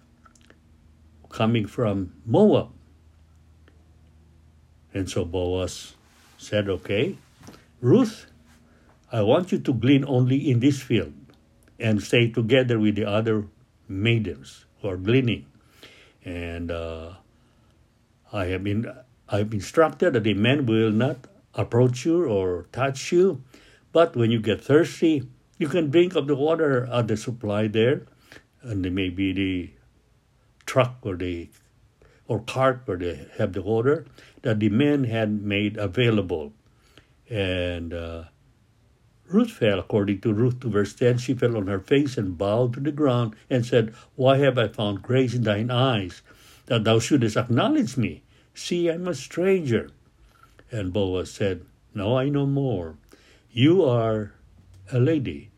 coming 1.29 1.65
from 1.65 2.13
Moab. 2.25 2.69
And 4.93 5.09
so 5.09 5.25
Boaz 5.25 5.95
said, 6.37 6.69
Okay, 6.69 7.17
Ruth, 7.79 8.27
I 9.11 9.23
want 9.23 9.51
you 9.51 9.59
to 9.59 9.73
glean 9.73 10.05
only 10.05 10.51
in 10.51 10.59
this 10.59 10.81
field 10.81 11.13
and 11.79 12.01
stay 12.03 12.29
together 12.29 12.77
with 12.79 12.95
the 12.95 13.05
other 13.05 13.47
maidens 13.87 14.65
who 14.81 14.89
are 14.89 14.97
gleaning. 14.97 15.45
And 16.23 16.69
uh, 16.69 17.13
I 18.31 18.45
have 18.45 18.63
been 18.63 18.91
I've 19.29 19.53
instructed 19.53 20.13
that 20.13 20.23
the 20.23 20.33
men 20.33 20.65
will 20.65 20.91
not 20.91 21.27
approach 21.53 22.05
you 22.05 22.25
or 22.25 22.67
touch 22.71 23.11
you, 23.11 23.43
but 23.91 24.15
when 24.15 24.31
you 24.31 24.39
get 24.39 24.63
thirsty, 24.63 25.23
you 25.57 25.67
can 25.67 25.89
drink 25.89 26.15
of 26.15 26.27
the 26.27 26.35
water 26.35 26.87
at 26.91 27.07
the 27.07 27.15
supply 27.15 27.67
there, 27.67 28.07
and 28.61 28.81
maybe 28.93 29.31
the 29.31 29.71
truck 30.65 30.97
or 31.03 31.15
the 31.15 31.49
or 32.27 32.39
cart 32.39 32.81
where 32.85 32.97
they 32.97 33.27
have 33.37 33.51
the 33.53 33.61
water 33.61 34.05
that 34.41 34.59
the 34.59 34.69
men 34.69 35.03
had 35.03 35.41
made 35.43 35.75
available. 35.77 36.53
And 37.29 37.93
uh, 37.93 38.23
Ruth 39.27 39.51
fell, 39.51 39.79
according 39.79 40.21
to 40.21 40.33
Ruth 40.33 40.59
2 40.61 40.69
verse 40.69 40.93
10, 40.93 41.17
she 41.17 41.33
fell 41.33 41.57
on 41.57 41.67
her 41.67 41.79
face 41.79 42.17
and 42.17 42.37
bowed 42.37 42.73
to 42.73 42.79
the 42.79 42.91
ground 42.91 43.35
and 43.49 43.65
said, 43.65 43.93
Why 44.15 44.37
have 44.37 44.57
I 44.57 44.67
found 44.69 45.01
grace 45.01 45.33
in 45.33 45.43
thine 45.43 45.71
eyes, 45.71 46.21
that 46.71 46.85
thou 46.85 46.99
shouldest 46.99 47.35
acknowledge 47.35 47.97
me? 47.97 48.23
See, 48.53 48.89
I 48.89 48.93
am 48.93 49.05
a 49.05 49.13
stranger. 49.13 49.91
And 50.71 50.93
Boaz 50.93 51.29
said, 51.29 51.65
Now 51.93 52.15
I 52.15 52.29
know 52.29 52.45
more. 52.45 52.95
You 53.51 53.83
are 53.83 54.31
a 54.89 54.97
lady. 54.97 55.51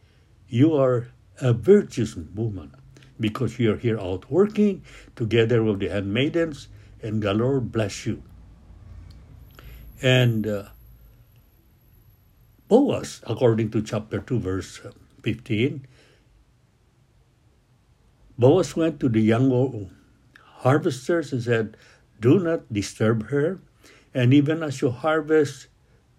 You 0.50 0.74
are 0.74 1.10
a 1.40 1.54
virtuous 1.54 2.16
woman 2.16 2.74
because 3.20 3.60
you 3.60 3.74
are 3.74 3.78
here 3.78 4.00
out 4.00 4.32
working 4.32 4.82
together 5.16 5.62
with 5.62 5.78
the 5.86 5.90
handmaidens, 5.90 6.68
and 7.04 7.22
the 7.22 7.36
Lord 7.36 7.72
bless 7.72 8.08
you. 8.08 8.24
And 10.02 10.48
uh, 10.48 10.74
Boaz, 12.68 13.22
according 13.28 13.70
to 13.70 13.84
chapter 13.84 14.18
2, 14.18 14.40
verse 14.40 14.82
15, 15.22 15.86
Boaz 18.36 18.76
went 18.76 19.00
to 19.00 19.10
the 19.10 19.22
young 19.22 19.52
harvesters 20.64 21.32
and 21.32 21.44
said, 21.44 21.78
Do 22.20 22.40
not 22.40 22.72
disturb 22.72 23.28
her, 23.28 23.60
and 24.14 24.34
even 24.34 24.64
as 24.64 24.82
you 24.82 24.90
harvest, 24.90 25.68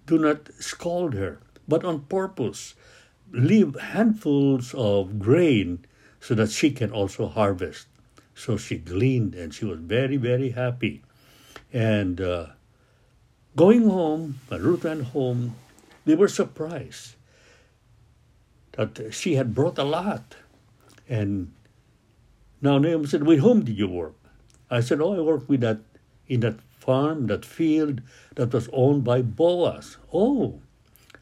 do 0.06 0.18
not 0.18 0.52
scold 0.60 1.14
her, 1.14 1.40
but 1.66 1.84
on 1.84 2.02
purpose 2.02 2.74
leave 3.34 3.74
handfuls 3.80 4.74
of 4.74 5.18
grain 5.18 5.84
so 6.20 6.34
that 6.34 6.50
she 6.50 6.70
can 6.70 6.90
also 6.90 7.26
harvest. 7.26 7.86
So 8.34 8.56
she 8.56 8.78
gleaned 8.78 9.34
and 9.34 9.52
she 9.52 9.64
was 9.64 9.80
very, 9.80 10.16
very 10.16 10.50
happy. 10.50 11.02
And 11.72 12.20
uh, 12.20 12.46
going 13.56 13.88
home, 13.88 14.40
when 14.48 14.62
Ruth 14.62 14.84
went 14.84 15.04
home, 15.04 15.56
they 16.04 16.14
were 16.14 16.28
surprised 16.28 17.16
that 18.72 19.12
she 19.12 19.34
had 19.34 19.54
brought 19.54 19.78
a 19.78 19.84
lot. 19.84 20.36
And 21.08 21.52
now 22.60 22.78
Naomi 22.78 23.06
said, 23.06 23.24
With 23.24 23.40
whom 23.40 23.64
did 23.64 23.78
you 23.78 23.88
work? 23.88 24.14
I 24.70 24.80
said, 24.80 25.00
Oh, 25.00 25.14
I 25.14 25.20
worked 25.20 25.48
with 25.48 25.60
that 25.60 25.78
in 26.26 26.40
that 26.40 26.60
farm, 26.78 27.26
that 27.28 27.44
field 27.44 28.00
that 28.36 28.52
was 28.52 28.68
owned 28.72 29.04
by 29.04 29.22
Boaz. 29.22 29.96
Oh, 30.12 30.60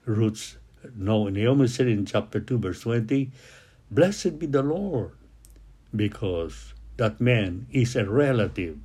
Ruth, 0.04 0.58
no, 0.96 1.28
Naomi 1.28 1.68
said 1.68 1.88
in 1.88 2.06
chapter 2.06 2.40
2, 2.40 2.58
verse 2.58 2.80
20, 2.80 3.30
Blessed 3.90 4.38
be 4.38 4.46
the 4.46 4.62
Lord, 4.62 5.12
because 5.94 6.74
that 6.96 7.20
man 7.20 7.66
is 7.72 7.94
a 7.94 8.04
relative. 8.08 8.78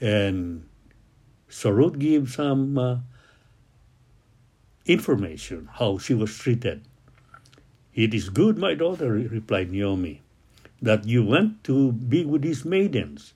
And 0.00 0.68
so 1.48 1.70
Ruth 1.70 1.98
gives 1.98 2.34
some 2.34 2.78
uh, 2.78 2.98
information 4.86 5.68
how 5.72 5.98
she 5.98 6.14
was 6.14 6.36
treated 6.36 6.82
It 7.94 8.12
is 8.12 8.28
good, 8.28 8.58
my 8.58 8.74
daughter, 8.74 9.12
replied 9.12 9.70
Naomi, 9.70 10.20
that 10.82 11.06
you 11.06 11.24
went 11.24 11.62
to 11.64 11.92
be 11.92 12.24
with 12.24 12.42
these 12.42 12.64
maidens 12.64 13.34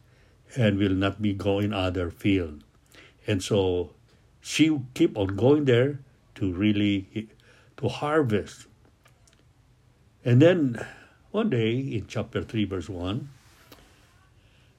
and 0.56 0.78
will 0.78 0.94
not 0.94 1.20
be 1.20 1.32
going 1.32 1.72
other 1.72 2.10
field. 2.10 2.64
And 3.26 3.42
so 3.42 3.90
she 4.40 4.80
keep 4.94 5.16
on 5.16 5.36
going 5.36 5.64
there 5.66 6.00
to 6.36 6.52
really 6.52 7.28
to 7.76 7.88
harvest. 7.88 8.66
And 10.24 10.42
then 10.42 10.84
one 11.30 11.50
day 11.50 11.78
in 11.78 12.06
chapter 12.08 12.42
3, 12.42 12.64
verse 12.64 12.88
1, 12.88 13.28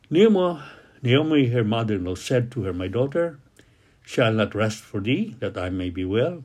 Naomi, 0.10 0.62
Naomi 1.02 1.48
her 1.50 1.64
mother 1.64 1.96
in 1.96 2.06
law, 2.06 2.16
said 2.16 2.52
to 2.52 2.64
her, 2.64 2.74
My 2.74 2.88
daughter, 2.88 3.40
shall 4.02 4.34
not 4.34 4.56
rest 4.56 4.80
for 4.80 5.00
thee, 5.00 5.36
that 5.40 5.58
I 5.58 5.70
may 5.70 5.90
be 5.90 6.04
well. 6.04 6.44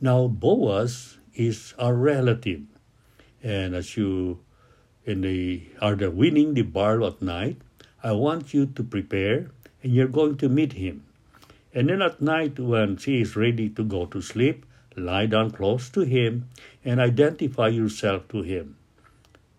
Now 0.00 0.28
Boaz 0.28 1.18
is 1.34 1.74
our 1.78 1.94
relative. 1.94 2.62
And 3.42 3.74
as 3.74 3.96
you 3.96 4.40
in 5.04 5.20
the 5.20 5.68
are 5.80 5.94
the 5.94 6.10
winning 6.10 6.54
the 6.54 6.62
barley 6.62 7.06
at 7.06 7.22
night, 7.22 7.58
I 8.06 8.12
want 8.12 8.54
you 8.54 8.66
to 8.66 8.84
prepare 8.84 9.50
and 9.82 9.92
you're 9.92 10.06
going 10.06 10.36
to 10.36 10.48
meet 10.48 10.74
him. 10.74 11.02
And 11.74 11.88
then 11.88 12.00
at 12.02 12.22
night 12.22 12.56
when 12.56 12.98
she 12.98 13.20
is 13.20 13.34
ready 13.34 13.68
to 13.70 13.82
go 13.82 14.06
to 14.06 14.22
sleep, 14.22 14.64
lie 14.94 15.26
down 15.26 15.50
close 15.50 15.90
to 15.90 16.02
him 16.02 16.48
and 16.84 17.00
identify 17.00 17.66
yourself 17.66 18.28
to 18.28 18.42
him. 18.42 18.76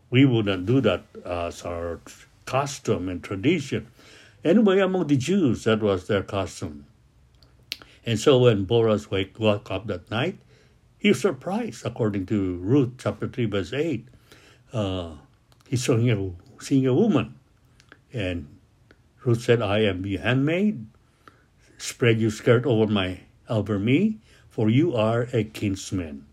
We 0.09 0.23
wouldn't 0.23 0.65
do 0.65 0.79
that 0.79 1.03
as 1.25 1.63
our 1.63 1.99
custom 2.45 3.09
and 3.09 3.21
tradition. 3.21 3.87
Anyway, 4.45 4.79
among 4.79 5.07
the 5.07 5.17
Jews, 5.17 5.65
that 5.65 5.81
was 5.81 6.07
their 6.07 6.23
custom. 6.23 6.85
And 8.05 8.17
so 8.17 8.39
when 8.39 8.63
Boaz 8.63 9.11
wake, 9.11 9.37
woke 9.37 9.69
up 9.69 9.87
that 9.87 10.09
night, 10.09 10.39
he 10.97 11.09
was 11.09 11.19
surprised, 11.19 11.85
according 11.85 12.27
to 12.27 12.55
Ruth 12.59 12.93
chapter 12.97 13.27
3, 13.27 13.45
verse 13.47 13.73
8. 13.73 14.07
Uh, 14.71 15.15
he's 15.67 15.83
seeing 15.83 16.09
a, 16.09 16.63
seeing 16.63 16.87
a 16.87 16.93
woman. 16.93 17.36
And 18.17 18.47
Ruth 19.23 19.43
said, 19.43 19.61
I 19.61 19.85
am 19.85 20.03
your 20.03 20.21
handmaid. 20.21 20.87
Spread 21.77 22.19
your 22.19 22.31
skirt 22.31 22.65
over 22.65 22.91
my 22.91 23.19
over 23.47 23.77
me, 23.77 24.17
for 24.49 24.71
you 24.71 24.95
are 24.95 25.29
a 25.31 25.43
kinsman. 25.43 26.25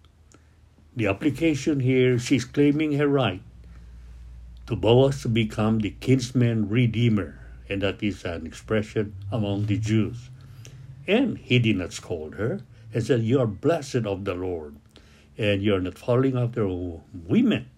The 0.96 1.06
application 1.06 1.80
here, 1.80 2.18
she's 2.18 2.46
claiming 2.46 2.92
her 2.92 3.06
right 3.06 3.42
to 4.66 4.74
Boaz 4.74 5.20
to 5.22 5.28
become 5.28 5.80
the 5.80 5.90
kinsman 6.00 6.70
redeemer, 6.70 7.38
and 7.68 7.82
that 7.82 8.02
is 8.02 8.24
an 8.24 8.46
expression 8.46 9.14
among 9.30 9.66
the 9.66 9.76
Jews. 9.76 10.30
And 11.06 11.36
he 11.36 11.58
did 11.58 11.76
not 11.76 11.92
scold 11.92 12.36
her 12.36 12.60
and 12.94 13.04
said, 13.04 13.20
You 13.20 13.40
are 13.40 13.46
blessed 13.46 14.08
of 14.08 14.24
the 14.24 14.32
Lord, 14.32 14.76
and 15.36 15.60
you 15.60 15.74
are 15.74 15.84
not 15.84 15.98
following 15.98 16.38
after 16.38 16.66
women. 16.66 17.68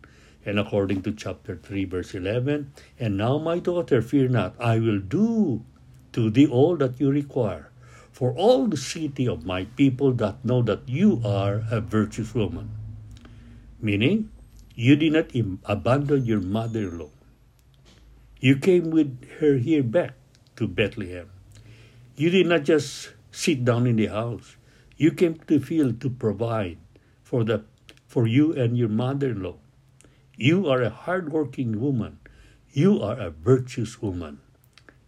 And 0.46 0.60
according 0.60 1.02
to 1.02 1.12
chapter 1.12 1.56
3, 1.56 1.86
verse 1.86 2.14
11, 2.14 2.70
and 3.00 3.16
now, 3.18 3.36
my 3.36 3.58
daughter, 3.58 4.00
fear 4.00 4.28
not, 4.28 4.54
I 4.60 4.78
will 4.78 5.00
do 5.00 5.64
to 6.12 6.30
thee 6.30 6.46
all 6.46 6.76
that 6.76 7.00
you 7.00 7.10
require. 7.10 7.72
For 8.12 8.32
all 8.32 8.68
the 8.68 8.78
city 8.78 9.26
of 9.26 9.44
my 9.44 9.64
people 9.76 10.12
that 10.22 10.44
know 10.44 10.62
that 10.62 10.88
you 10.88 11.20
are 11.24 11.64
a 11.68 11.80
virtuous 11.80 12.32
woman. 12.32 12.70
Meaning, 13.82 14.30
you 14.76 14.94
did 14.94 15.12
not 15.12 15.34
abandon 15.64 16.24
your 16.24 16.40
mother 16.40 16.94
in 16.94 16.98
law. 17.00 17.10
You 18.38 18.56
came 18.56 18.90
with 18.90 19.18
her 19.40 19.56
here 19.56 19.82
back 19.82 20.14
to 20.54 20.68
Bethlehem. 20.68 21.28
You 22.14 22.30
did 22.30 22.46
not 22.46 22.62
just 22.62 23.10
sit 23.32 23.64
down 23.64 23.86
in 23.88 23.96
the 23.96 24.06
house. 24.06 24.56
You 24.96 25.10
came 25.10 25.34
to 25.34 25.58
the 25.58 25.58
field 25.58 26.00
to 26.02 26.08
provide 26.08 26.78
for, 27.24 27.42
the, 27.42 27.64
for 28.06 28.28
you 28.28 28.54
and 28.54 28.78
your 28.78 28.88
mother 28.88 29.30
in 29.30 29.42
law. 29.42 29.56
You 30.36 30.68
are 30.68 30.82
a 30.82 30.90
hardworking 30.90 31.80
woman. 31.80 32.18
You 32.70 33.00
are 33.00 33.18
a 33.18 33.30
virtuous 33.30 34.02
woman. 34.02 34.40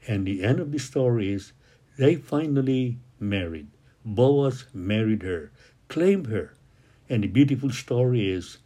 And 0.06 0.26
the 0.26 0.42
end 0.42 0.58
of 0.58 0.72
the 0.72 0.78
story 0.78 1.32
is 1.32 1.52
they 1.98 2.16
finally 2.16 2.96
married. 3.20 3.68
Boaz 4.04 4.64
married 4.72 5.22
her, 5.22 5.50
claimed 5.88 6.28
her. 6.28 6.54
And 7.10 7.24
the 7.24 7.28
beautiful 7.28 7.70
story 7.70 8.30
is 8.30 8.58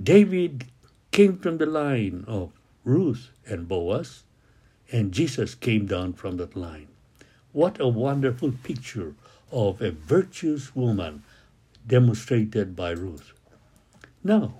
David 0.00 0.66
came 1.10 1.38
from 1.38 1.58
the 1.58 1.66
line 1.66 2.24
of 2.28 2.52
Ruth 2.84 3.30
and 3.46 3.66
Boaz, 3.66 4.22
and 4.92 5.10
Jesus 5.10 5.56
came 5.56 5.86
down 5.86 6.12
from 6.12 6.36
that 6.36 6.54
line. 6.54 6.88
What 7.52 7.80
a 7.80 7.88
wonderful 7.88 8.52
picture 8.62 9.14
of 9.50 9.80
a 9.80 9.90
virtuous 9.90 10.76
woman 10.76 11.24
demonstrated 11.86 12.76
by 12.76 12.90
Ruth. 12.90 13.32
Now, 14.22 14.54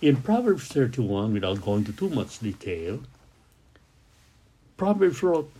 in 0.00 0.16
Proverbs 0.16 0.68
31, 0.68 1.32
without 1.32 1.62
going 1.62 1.78
into 1.80 1.92
too 1.92 2.10
much 2.10 2.38
detail, 2.40 3.00
Proverbs 4.76 5.22
wrote 5.22 5.50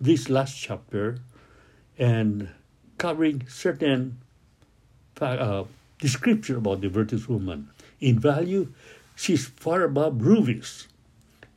this 0.00 0.28
last 0.28 0.56
chapter 0.56 1.18
and 1.98 2.48
covering 2.98 3.46
certain 3.48 4.18
uh, 5.20 5.64
description 5.98 6.56
about 6.56 6.80
the 6.80 6.88
virtuous 6.88 7.28
woman. 7.28 7.68
In 8.00 8.18
value, 8.18 8.72
she's 9.16 9.46
far 9.46 9.82
above 9.82 10.22
rubies. 10.22 10.86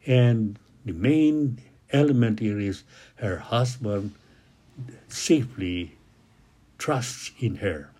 And 0.06 0.58
the 0.84 0.94
main 0.94 1.60
element 1.92 2.40
here 2.40 2.60
is 2.60 2.84
her 3.18 3.38
husband 3.38 4.14
safely 5.08 5.96
trusts 6.78 7.32
in 7.40 7.58
her. 7.58 7.92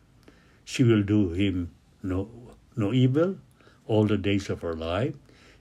She 0.66 0.84
will 0.84 1.04
do 1.04 1.30
him 1.30 1.72
no 2.02 2.28
no 2.76 2.94
evil 2.94 3.38
all 3.88 4.06
the 4.06 4.18
days 4.18 4.50
of 4.50 4.62
her 4.62 4.74
life. 4.74 5.16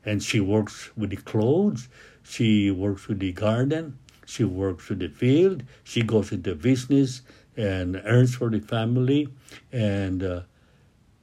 And 0.04 0.22
she 0.22 0.40
works 0.40 0.90
with 0.96 1.10
the 1.10 1.16
clothes, 1.16 1.88
she 2.22 2.70
works 2.70 3.08
with 3.08 3.20
the 3.20 3.32
garden, 3.32 3.98
she 4.26 4.44
works 4.44 4.88
with 4.88 4.98
the 4.98 5.08
field, 5.08 5.62
she 5.84 6.02
goes 6.02 6.32
into 6.32 6.54
business 6.54 7.22
and 7.56 8.00
earns 8.04 8.34
for 8.34 8.50
the 8.50 8.60
family, 8.60 9.28
and 9.70 10.22
uh, 10.22 10.40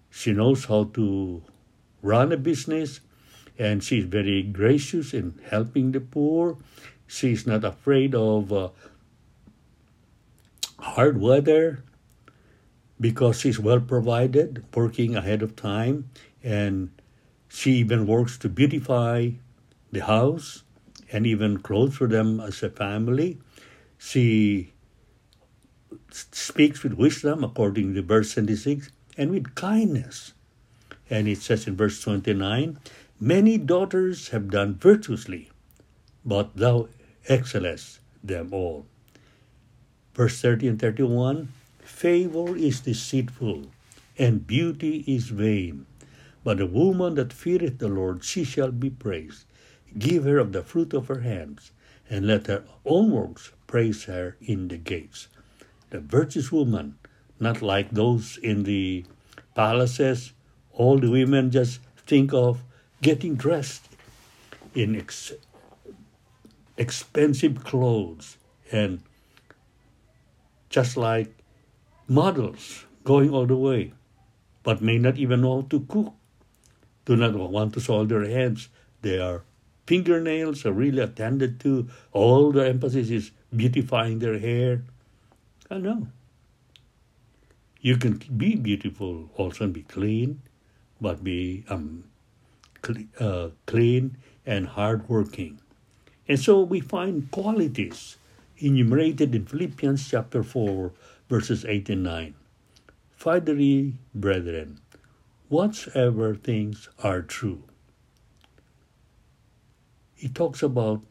she 0.10 0.32
knows 0.32 0.66
how 0.66 0.86
to 0.94 1.42
run 2.02 2.32
a 2.32 2.38
business, 2.38 3.02
and 3.58 3.84
she's 3.84 4.06
very 4.06 4.44
gracious 4.44 5.14
in 5.14 5.40
helping 5.50 5.92
the 5.92 6.00
poor. 6.00 6.58
She's 7.08 7.46
not 7.48 7.64
afraid 7.64 8.16
of 8.16 8.54
uh, 8.54 8.70
hard 10.80 11.20
weather 11.20 11.84
because 13.00 13.40
she's 13.40 13.60
well 13.60 13.80
provided, 13.80 14.64
working 14.76 15.16
ahead 15.16 15.42
of 15.42 15.56
time, 15.56 16.10
and 16.44 16.90
she 17.48 17.74
even 17.74 18.06
works 18.06 18.38
to 18.40 18.50
beautify 18.50 19.32
the 19.92 20.04
house 20.04 20.64
and 21.12 21.26
even 21.26 21.60
clothes 21.60 21.96
for 21.96 22.08
them 22.08 22.40
as 22.40 22.62
a 22.62 22.70
family. 22.70 23.38
She 23.98 24.74
speaks 26.12 26.84
with 26.84 26.94
wisdom, 26.94 27.44
according 27.44 27.94
to 27.96 28.02
verse 28.02 28.34
26, 28.34 28.92
and 29.18 29.32
with 29.32 29.56
kindness. 29.56 30.34
And 31.10 31.28
it 31.28 31.40
says 31.40 31.68
in 31.68 31.76
verse 31.76 32.02
29 32.02 32.80
Many 33.20 33.58
daughters 33.58 34.30
have 34.30 34.50
done 34.50 34.76
virtuously, 34.76 35.50
but 36.24 36.56
thou 36.56 36.88
excellest 37.28 38.00
them 38.24 38.54
all. 38.54 38.86
Verse 40.14 40.40
30 40.42 40.68
and 40.70 40.80
31 40.80 41.50
Favor 42.00 42.56
is 42.56 42.80
deceitful, 42.80 43.66
and 44.18 44.48
beauty 44.48 45.04
is 45.06 45.28
vain. 45.28 45.86
But 46.46 46.62
a 46.62 46.66
woman 46.66 47.16
that 47.16 47.34
feareth 47.34 47.80
the 47.80 47.90
Lord, 47.90 48.24
she 48.24 48.46
shall 48.46 48.72
be 48.72 48.90
praised. 48.90 49.44
Give 49.98 50.24
her 50.24 50.38
of 50.38 50.54
the 50.54 50.64
fruit 50.64 50.94
of 50.94 51.10
her 51.10 51.20
hands, 51.20 51.74
and 52.10 52.26
let 52.26 52.48
her 52.48 52.64
own 52.86 53.12
works 53.12 53.52
praise 53.68 54.06
her 54.06 54.38
in 54.40 54.70
the 54.70 54.78
gates. 54.78 55.28
The 55.90 56.00
virtuous 56.00 56.54
woman, 56.54 56.98
not 57.38 57.62
like 57.62 57.92
those 57.92 58.38
in 58.38 58.64
the 58.64 59.04
palaces, 59.54 60.32
all 60.72 61.00
the 61.00 61.12
women 61.12 61.52
just 61.52 61.82
think 62.08 62.32
of 62.34 62.64
getting 63.02 63.36
dressed 63.36 63.90
in 64.74 64.96
ex- 64.96 65.34
expensive 66.78 67.62
clothes 67.66 68.38
and 68.72 69.04
just 70.70 70.96
like 70.96 71.39
models 72.10 72.86
going 73.04 73.30
all 73.30 73.46
the 73.46 73.56
way, 73.56 73.94
but 74.64 74.82
may 74.82 74.98
not 74.98 75.18
even 75.18 75.42
know 75.42 75.62
how 75.62 75.68
to 75.70 75.80
cook, 75.82 76.14
do 77.06 77.16
not 77.16 77.34
want 77.36 77.74
to 77.74 77.80
soil 77.80 78.06
their 78.06 78.28
hands. 78.28 78.70
Their 79.02 79.44
fingernails 79.88 80.66
are 80.66 80.74
really 80.74 81.02
attended 81.02 81.60
to. 81.62 81.88
All 82.12 82.52
the 82.52 82.68
emphasis 82.68 83.10
is 83.10 83.32
beautifying 83.56 84.20
their 84.20 84.38
hair. 84.38 84.84
I 85.72 85.78
know. 85.78 86.08
You 87.82 87.98
can 87.98 88.22
be 88.36 88.56
beautiful 88.56 89.32
also 89.36 89.64
and 89.64 89.74
be 89.74 89.84
clean, 89.84 90.42
but 91.00 91.24
be 91.24 91.64
um, 91.70 92.04
cl- 92.86 93.08
uh, 93.20 93.50
clean 93.66 94.18
and 94.46 94.68
hardworking. 94.68 95.62
And 96.28 96.40
so 96.40 96.62
we 96.62 96.82
find 96.82 97.32
qualities 97.32 98.18
enumerated 98.60 99.34
in 99.34 99.46
Philippians 99.46 100.10
chapter 100.10 100.44
4, 100.44 100.92
verses 101.30 101.66
8 101.66 101.90
and 101.90 102.04
9. 102.04 102.36
Finally, 103.16 103.96
brethren, 104.14 104.80
whatsoever 105.50 106.36
things 106.36 106.90
are 107.04 107.22
true. 107.22 107.64
He 110.16 110.28
talks 110.28 110.62
about 110.62 111.02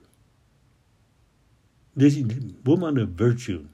this 1.97 2.17
woman 2.65 2.99
of 2.99 3.11
virtue 3.11 3.67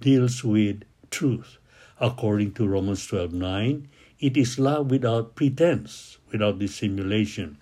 deals 0.00 0.44
with 0.44 0.82
truth. 1.10 1.58
According 2.00 2.52
to 2.54 2.66
Romans 2.66 3.06
12 3.06 3.32
9, 3.32 3.88
it 4.20 4.36
is 4.36 4.58
love 4.58 4.90
without 4.90 5.34
pretense, 5.34 6.18
without 6.30 6.58
dissimulation. 6.58 7.56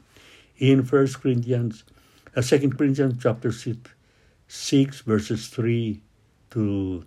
In 0.58 0.84
1 0.84 1.06
Corinthians, 1.20 1.84
uh, 2.34 2.42
2 2.42 2.70
Corinthians 2.70 3.22
chapter 3.22 3.52
6, 3.52 3.90
6, 4.52 5.00
verses 5.00 5.48
3 5.48 6.02
to 6.50 7.06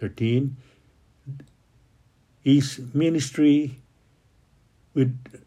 13, 0.00 0.56
is 2.42 2.80
ministry 2.94 3.82
with 4.94 5.44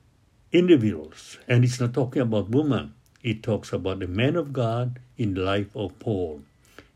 individuals. 0.51 1.39
And 1.47 1.63
it's 1.63 1.79
not 1.79 1.95
talking 1.95 2.21
about 2.21 2.51
women. 2.51 2.93
It 3.23 3.41
talks 3.41 3.73
about 3.73 3.97
the 3.97 4.07
man 4.07 4.35
of 4.35 4.53
God 4.53 4.99
in 5.17 5.33
the 5.33 5.41
life 5.41 5.75
of 5.75 5.97
Paul. 5.97 6.43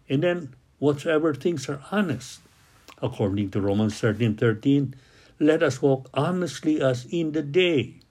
And 0.07 0.21
then 0.21 0.53
whatsoever 0.77 1.33
things 1.33 1.67
are 1.67 1.81
honest, 1.91 2.39
according 3.01 3.49
to 3.51 3.61
Romans 3.61 3.99
13 3.99 4.37
13, 4.37 4.93
let 5.39 5.63
us 5.63 5.81
walk 5.81 6.11
honestly 6.13 6.79
as 6.79 7.05
in 7.09 7.31
the 7.31 7.41
day. 7.41 8.01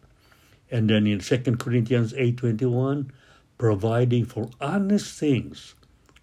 And 0.73 0.91
then 0.91 1.07
in 1.07 1.21
2 1.21 1.39
Corinthians 1.57 2.13
8 2.15 2.37
21, 2.37 3.13
providing 3.59 4.25
for 4.25 4.51
honest 4.61 5.17
things, 5.17 5.77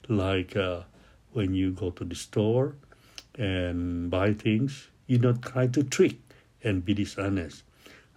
like 0.10 0.56
uh, 0.56 0.82
when 1.32 1.54
you 1.54 1.72
go 1.72 1.92
to 1.92 2.04
the 2.04 2.16
store 2.16 2.76
and 3.36 4.10
buy 4.10 4.34
things, 4.34 4.88
you 5.08 5.18
don't 5.18 5.42
try 5.42 5.68
to 5.68 5.84
trick 5.84 6.18
and 6.64 6.86
be 6.86 6.94
dishonest. 6.94 7.64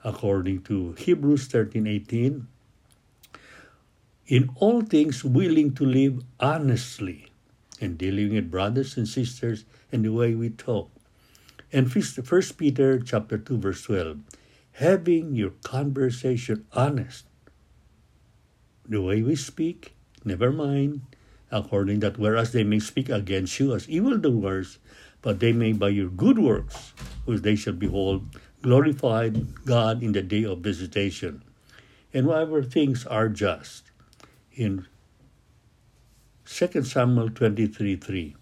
According 0.05 0.63
to 0.63 0.93
Hebrews 0.93 1.47
13 1.49 1.87
18, 1.87 2.47
in 4.27 4.51
all 4.57 4.83
things 4.83 5.25
willing 5.25 5.75
to 5.75 5.85
live 5.85 6.23
honestly 6.41 7.27
and 7.81 7.99
dealing 7.99 8.35
with 8.35 8.51
brothers 8.51 8.97
and 8.97 9.09
sisters 9.09 9.65
and 9.93 10.05
the 10.05 10.13
way 10.13 10.35
we 10.35 10.51
talk. 10.51 10.91
And 11.73 11.91
First 11.91 12.57
Peter 12.59 12.99
chapter 13.01 13.39
2 13.39 13.59
verse 13.59 13.83
12, 13.83 14.19
having 14.73 15.35
your 15.35 15.51
conversation 15.63 16.65
honest. 16.73 17.27
The 18.89 19.03
way 19.03 19.23
we 19.23 19.35
speak, 19.35 19.95
never 20.25 20.53
mind, 20.53 21.03
according 21.51 22.01
that 22.01 22.19
whereas 22.19 22.53
they 22.53 22.65
may 22.65 22.79
speak 22.79 23.09
against 23.09 23.59
you 23.61 23.75
as 23.75 23.89
evildoers, 23.89 24.79
but 25.23 25.41
they 25.41 25.53
may 25.53 25.73
by 25.73 25.89
your 25.89 26.09
good 26.09 26.39
works, 26.39 26.93
which 27.25 27.43
they 27.43 27.57
shall 27.57 27.73
behold, 27.73 28.25
glorified 28.63 29.65
God 29.65 30.03
in 30.03 30.13
the 30.13 30.23
day 30.23 30.45
of 30.45 30.61
visitation. 30.61 31.43
And 32.13 32.27
whatever 32.27 32.63
things 32.63 33.05
are 33.07 33.29
just. 33.29 33.91
In 34.55 34.87
2 36.47 36.85
Samuel 36.85 37.31
23 37.31 37.97
3. 37.97 38.37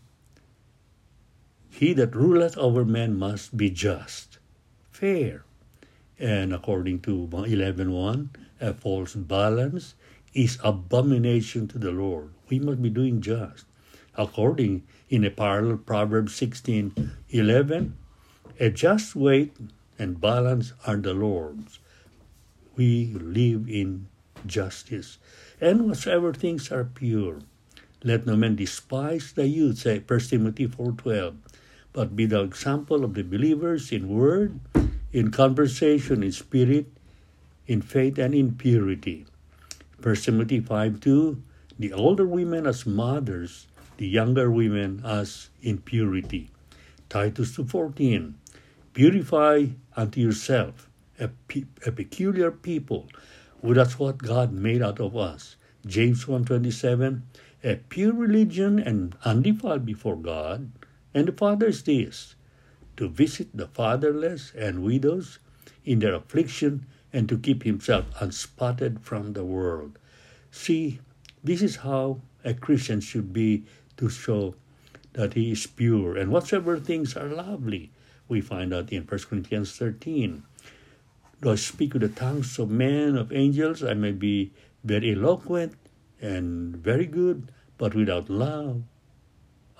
He 1.70 1.92
that 1.94 2.14
ruleth 2.14 2.56
over 2.58 2.84
men 2.84 3.18
must 3.18 3.56
be 3.56 3.70
just, 3.70 4.38
fair. 4.92 5.44
And 6.18 6.52
according 6.52 7.00
to 7.00 7.26
11.1, 7.26 8.28
a 8.60 8.74
false 8.74 9.14
balance 9.14 9.94
is 10.34 10.58
abomination 10.62 11.66
to 11.68 11.78
the 11.78 11.90
Lord. 11.90 12.33
We 12.48 12.58
must 12.58 12.82
be 12.82 12.90
doing 12.90 13.20
just. 13.20 13.64
According 14.16 14.82
in 15.08 15.24
a 15.24 15.30
parallel 15.30 15.78
Proverbs 15.78 16.38
16.11, 16.38 17.92
a 18.60 18.70
just 18.70 19.16
weight 19.16 19.56
and 19.98 20.20
balance 20.20 20.72
are 20.86 20.96
the 20.96 21.14
Lord's. 21.14 21.78
We 22.76 23.14
live 23.14 23.68
in 23.68 24.06
justice. 24.46 25.18
And 25.60 25.88
whatsoever 25.88 26.32
things 26.32 26.70
are 26.70 26.84
pure, 26.84 27.40
let 28.02 28.26
no 28.26 28.36
man 28.36 28.56
despise 28.56 29.32
the 29.32 29.46
youth, 29.46 29.78
say 29.78 30.02
1 30.06 30.20
Timothy 30.20 30.68
4.12, 30.68 31.36
but 31.92 32.16
be 32.16 32.26
the 32.26 32.42
example 32.42 33.04
of 33.04 33.14
the 33.14 33.22
believers 33.22 33.90
in 33.92 34.08
word, 34.08 34.60
in 35.12 35.30
conversation, 35.30 36.22
in 36.22 36.32
spirit, 36.32 36.86
in 37.66 37.80
faith, 37.80 38.18
and 38.18 38.34
in 38.34 38.54
purity. 38.54 39.26
1 40.02 40.14
Timothy 40.16 40.60
5.2, 40.60 41.40
the 41.78 41.92
older 41.92 42.26
women 42.26 42.66
as 42.66 42.86
mothers, 42.86 43.66
the 43.96 44.06
younger 44.06 44.50
women 44.50 45.02
as 45.04 45.50
in 45.62 45.78
purity. 45.78 46.50
Titus 47.08 47.56
2.14, 47.56 48.34
purify 48.92 49.66
unto 49.96 50.20
yourself 50.20 50.88
a, 51.18 51.28
pe- 51.28 51.64
a 51.86 51.92
peculiar 51.92 52.50
people. 52.50 53.08
Well, 53.62 53.74
that's 53.74 53.98
what 53.98 54.18
God 54.18 54.52
made 54.52 54.82
out 54.82 55.00
of 55.00 55.16
us. 55.16 55.56
James 55.86 56.24
1.27, 56.24 57.22
a 57.62 57.76
pure 57.88 58.12
religion 58.12 58.78
and 58.78 59.16
undefiled 59.24 59.86
before 59.86 60.16
God. 60.16 60.70
And 61.12 61.28
the 61.28 61.32
Father 61.32 61.66
is 61.66 61.82
this 61.82 62.34
to 62.96 63.08
visit 63.08 63.48
the 63.54 63.66
fatherless 63.66 64.52
and 64.56 64.82
widows 64.82 65.38
in 65.84 65.98
their 65.98 66.14
affliction 66.14 66.86
and 67.12 67.28
to 67.28 67.38
keep 67.38 67.62
himself 67.62 68.06
unspotted 68.20 69.00
from 69.00 69.32
the 69.32 69.44
world. 69.44 69.98
See, 70.50 71.00
this 71.44 71.60
is 71.60 71.76
how 71.76 72.20
a 72.42 72.54
Christian 72.54 73.00
should 73.00 73.32
be 73.32 73.64
to 73.98 74.08
show 74.08 74.54
that 75.12 75.34
he 75.34 75.52
is 75.52 75.66
pure. 75.66 76.16
And 76.16 76.32
whatsoever 76.32 76.80
things 76.80 77.16
are 77.16 77.28
lovely, 77.28 77.92
we 78.26 78.40
find 78.40 78.72
out 78.72 78.90
in 78.90 79.04
1 79.04 79.20
Corinthians 79.28 79.76
13. 79.76 80.42
Do 81.42 81.50
I 81.50 81.56
speak 81.56 81.92
with 81.92 82.02
the 82.02 82.08
tongues 82.08 82.58
of 82.58 82.70
men, 82.70 83.16
of 83.16 83.30
angels? 83.30 83.84
I 83.84 83.92
may 83.92 84.12
be 84.12 84.52
very 84.82 85.12
eloquent 85.12 85.74
and 86.20 86.76
very 86.76 87.06
good, 87.06 87.52
but 87.76 87.94
without 87.94 88.30
love, 88.30 88.82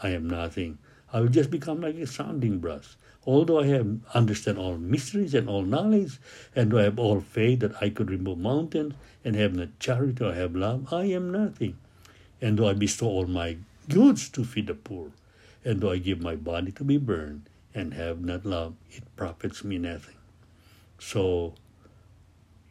I 0.03 0.11
am 0.11 0.29
nothing. 0.29 0.79
I 1.13 1.21
will 1.21 1.29
just 1.29 1.51
become 1.51 1.81
like 1.81 1.97
a 1.97 2.07
sounding 2.07 2.59
brass. 2.59 2.97
Although 3.27 3.61
I 3.61 3.67
have 3.67 4.01
understand 4.13 4.59
all 4.59 4.77
mysteries 4.77 5.35
and 5.35 5.49
all 5.49 5.63
knowledge, 5.63 6.19
and 6.55 6.77
I 6.79 6.83
have 6.83 6.99
all 6.99 7.21
faith 7.21 7.61
that 7.61 7.83
I 7.83 7.89
could 7.89 8.11
remove 8.11 8.39
mountains, 8.39 8.95
and 9.25 9.35
have 9.35 9.55
not 9.55 9.79
charity 9.79 10.23
or 10.25 10.35
have 10.35 10.55
love, 10.55 10.93
I 10.93 11.05
am 11.05 11.33
nothing. 11.33 11.79
And 12.41 12.57
do 12.57 12.67
I 12.67 12.75
bestow 12.75 13.07
all 13.07 13.27
my 13.27 13.57
goods 13.89 14.29
to 14.31 14.45
feed 14.45 14.67
the 14.67 14.75
poor, 14.75 15.13
and 15.65 15.81
do 15.81 15.91
I 15.91 15.99
give 15.99 16.21
my 16.21 16.37
body 16.37 16.73
to 16.73 16.85
be 16.85 16.99
burned, 16.99 17.49
and 17.75 17.95
have 17.95 18.21
not 18.21 18.45
love, 18.45 18.75
it 18.91 19.05
profits 19.17 19.65
me 19.65 19.79
nothing. 19.79 20.17
So 20.99 21.55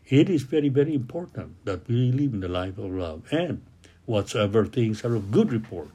it 0.07 0.29
is 0.29 0.43
very, 0.43 0.69
very 0.69 0.93
important 0.93 1.65
that 1.65 1.87
we 1.87 2.11
live 2.11 2.33
in 2.33 2.41
the 2.41 2.47
life 2.47 2.77
of 2.77 2.91
love. 2.91 3.23
And 3.31 3.63
whatsoever 4.05 4.65
things 4.65 5.03
are 5.03 5.15
of 5.15 5.31
good 5.31 5.51
report. 5.51 5.89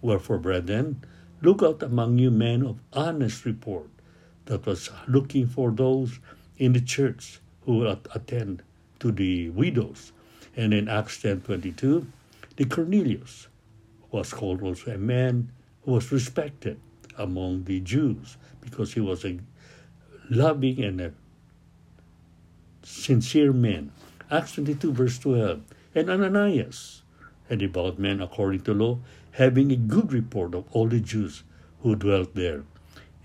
Wherefore, 0.00 0.38
brethren, 0.38 1.02
look 1.40 1.62
out 1.62 1.82
among 1.82 2.18
you 2.18 2.30
men 2.30 2.66
of 2.66 2.78
honest 2.92 3.44
report, 3.44 3.88
that 4.52 4.66
was 4.66 4.90
looking 5.08 5.46
for 5.46 5.70
those 5.70 6.20
in 6.58 6.74
the 6.74 6.80
church 6.80 7.40
who 7.64 7.78
will 7.78 7.98
attend 8.14 8.62
to 9.00 9.10
the 9.10 9.48
widows. 9.48 10.12
And 10.54 10.74
in 10.74 10.88
Acts 10.88 11.22
10.22, 11.22 12.04
the 12.56 12.66
Cornelius 12.66 13.48
was 14.10 14.34
called 14.34 14.62
also 14.62 14.90
a 14.90 14.98
man 14.98 15.50
who 15.82 15.92
was 15.92 16.12
respected 16.12 16.78
among 17.16 17.64
the 17.64 17.80
Jews 17.80 18.36
because 18.60 18.92
he 18.92 19.00
was 19.00 19.24
a 19.24 19.38
loving 20.28 20.84
and 20.84 21.00
a 21.00 21.12
sincere 22.82 23.54
man. 23.54 23.90
Acts 24.30 24.52
22 24.52 24.92
verse 24.92 25.18
12. 25.18 25.62
And 25.94 26.10
Ananias, 26.10 27.00
a 27.48 27.56
devout 27.56 27.98
man 27.98 28.20
according 28.20 28.60
to 28.64 28.74
law, 28.74 28.98
having 29.30 29.72
a 29.72 29.76
good 29.76 30.12
report 30.12 30.54
of 30.54 30.66
all 30.72 30.88
the 30.88 31.00
Jews 31.00 31.42
who 31.80 31.96
dwelt 31.96 32.34
there. 32.34 32.64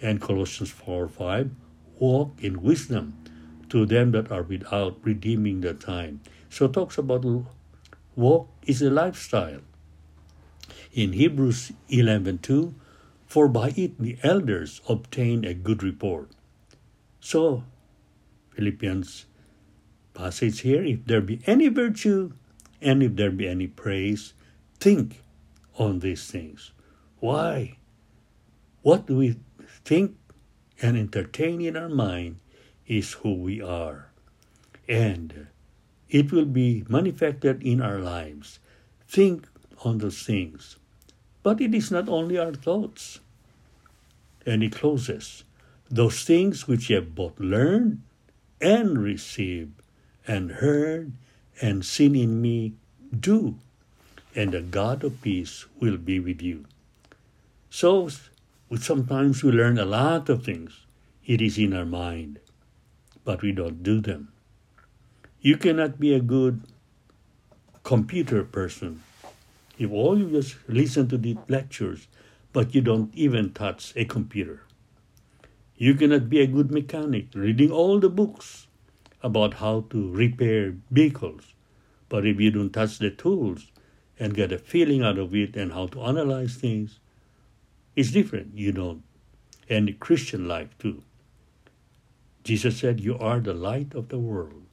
And 0.02 0.22
Colossians 0.22 0.72
4 0.72 1.08
5, 1.08 1.52
walk 2.00 2.32
in 2.40 2.62
wisdom 2.62 3.14
to 3.70 3.86
them 3.86 4.12
that 4.12 4.32
are 4.32 4.44
without, 4.44 4.98
redeeming 5.04 5.62
the 5.62 5.74
time. 5.74 6.22
So 6.50 6.68
talks 6.68 6.98
about 6.98 7.26
walk 8.16 8.50
is 8.66 8.82
a 8.82 8.90
lifestyle. 8.90 9.62
In 10.94 11.14
Hebrews 11.14 11.72
11 11.90 12.40
2, 12.40 12.74
for 13.26 13.48
by 13.48 13.74
it 13.76 14.00
the 14.00 14.18
elders 14.24 14.82
obtained 14.88 15.46
a 15.46 15.54
good 15.54 15.84
report. 15.84 16.30
So, 17.20 17.64
Philippians 18.56 19.26
passage 20.14 20.62
here, 20.62 20.84
if 20.84 21.06
there 21.06 21.22
be 21.22 21.42
any 21.46 21.68
virtue, 21.68 22.32
and 22.82 23.04
if 23.04 23.16
there 23.16 23.32
be 23.32 23.48
any 23.48 23.68
praise, 23.68 24.34
think 24.80 25.22
on 25.78 26.00
these 26.00 26.32
things. 26.32 26.72
Why? 27.20 27.78
What 28.82 29.06
do 29.06 29.18
we 29.18 29.38
think 29.88 30.18
and 30.82 30.98
entertain 30.98 31.62
in 31.62 31.78
our 31.78 31.88
mind 31.88 32.36
is 32.86 33.14
who 33.24 33.34
we 33.34 33.62
are. 33.62 34.12
And 34.88 35.48
it 36.10 36.32
will 36.32 36.46
be 36.46 36.84
manifested 36.90 37.64
in 37.64 37.82
our 37.82 38.00
lives. 38.00 38.60
Think 39.08 39.48
on 39.86 40.00
those 40.00 40.22
things. 40.24 40.76
But 41.42 41.62
it 41.62 41.74
is 41.74 41.90
not 41.90 42.10
only 42.10 42.38
our 42.38 42.54
thoughts. 42.54 43.20
And 44.46 44.62
he 44.62 44.70
closes 44.70 45.46
those 45.90 46.24
things 46.24 46.68
which 46.68 46.90
ye 46.90 46.96
have 46.96 47.16
both 47.16 47.40
learned 47.40 48.04
and 48.60 48.98
received, 48.98 49.82
and 50.28 50.60
heard 50.60 51.14
and 51.62 51.86
seen 51.86 52.16
in 52.16 52.42
me, 52.42 52.74
do, 53.18 53.56
and 54.36 54.52
the 54.52 54.62
God 54.62 55.04
of 55.04 55.22
peace 55.22 55.66
will 55.80 55.98
be 55.98 56.20
with 56.20 56.42
you. 56.42 56.66
So 57.70 58.10
sometimes 58.76 59.44
we 59.44 59.52
learn 59.52 59.78
a 59.78 59.86
lot 59.86 60.30
of 60.30 60.44
things. 60.44 60.86
It 61.26 61.42
is 61.42 61.58
in 61.58 61.74
our 61.74 61.86
mind, 61.86 62.40
but 63.24 63.42
we 63.42 63.52
don't 63.52 63.84
do 63.84 64.02
them. 64.02 64.34
You 65.40 65.58
cannot 65.58 66.00
be 66.00 66.14
a 66.14 66.20
good 66.20 66.62
computer 67.84 68.44
person 68.44 69.04
if 69.78 69.92
all 69.92 70.18
you 70.18 70.30
just 70.30 70.56
listen 70.68 71.08
to 71.08 71.18
the 71.18 71.38
lectures, 71.48 72.08
but 72.52 72.74
you 72.74 72.82
don't 72.82 73.14
even 73.14 73.54
touch 73.54 73.94
a 73.96 74.06
computer. 74.06 74.64
You 75.78 75.94
cannot 75.94 76.30
be 76.30 76.42
a 76.42 76.48
good 76.48 76.72
mechanic 76.72 77.28
reading 77.36 77.72
all 77.72 78.00
the 78.00 78.10
books 78.10 78.68
about 79.22 79.56
how 79.56 79.86
to 79.92 80.12
repair 80.12 80.76
vehicles. 80.90 81.54
But 82.10 82.26
if 82.26 82.40
you 82.40 82.50
don't 82.50 82.72
touch 82.72 82.98
the 82.98 83.12
tools 83.12 83.68
and 84.20 84.34
get 84.34 84.52
a 84.52 84.58
feeling 84.58 85.04
out 85.04 85.20
of 85.20 85.36
it 85.36 85.56
and 85.56 85.74
how 85.74 85.88
to 85.88 86.02
analyze 86.02 86.56
things, 86.56 87.00
it's 87.98 88.12
different, 88.12 88.56
you 88.56 88.72
know. 88.72 89.02
And 89.68 90.00
Christian 90.00 90.48
life 90.48 90.78
too. 90.78 91.04
Jesus 92.44 92.78
said, 92.78 93.02
You 93.02 93.18
are 93.18 93.42
the 93.42 93.54
light 93.54 93.94
of 93.94 94.08
the 94.08 94.20
world. 94.20 94.64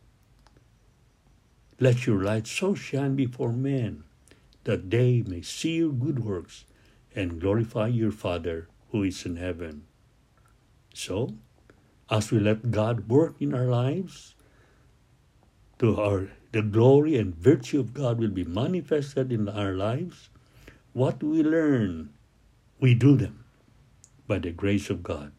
Let 1.80 2.06
your 2.06 2.22
light 2.22 2.46
so 2.46 2.76
shine 2.76 3.16
before 3.16 3.52
men 3.52 4.04
that 4.62 4.90
they 4.90 5.24
may 5.26 5.42
see 5.42 5.78
your 5.78 5.90
good 5.90 6.24
works 6.24 6.64
and 7.16 7.40
glorify 7.40 7.88
your 7.88 8.12
Father 8.12 8.68
who 8.92 9.02
is 9.02 9.26
in 9.26 9.36
heaven. 9.36 9.82
So, 10.94 11.34
as 12.08 12.30
we 12.30 12.38
let 12.38 12.70
God 12.70 13.08
work 13.08 13.34
in 13.40 13.52
our 13.52 13.66
lives, 13.66 14.34
to 15.78 15.98
our 15.98 16.30
the 16.54 16.62
glory 16.62 17.18
and 17.18 17.34
virtue 17.34 17.80
of 17.80 17.92
God 17.92 18.18
will 18.18 18.30
be 18.30 18.44
manifested 18.44 19.32
in 19.32 19.48
our 19.48 19.74
lives. 19.74 20.30
What 20.92 21.20
we 21.20 21.42
learn, 21.42 22.13
we 22.84 22.92
do 22.92 23.16
them 23.16 23.46
by 24.28 24.38
the 24.38 24.50
grace 24.50 24.90
of 24.90 25.02
God. 25.02 25.32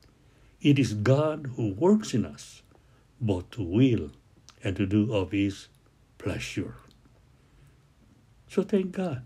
It 0.62 0.79
is 0.79 0.95
God 0.95 1.51
who 1.55 1.73
works 1.73 2.15
in 2.15 2.25
us, 2.25 2.63
both 3.21 3.51
to 3.51 3.63
will 3.63 4.10
and 4.63 4.75
to 4.77 4.88
do 4.88 5.13
of 5.13 5.31
His 5.31 5.67
pleasure. 6.17 6.73
So 8.49 8.63
thank 8.63 8.93
God 8.93 9.23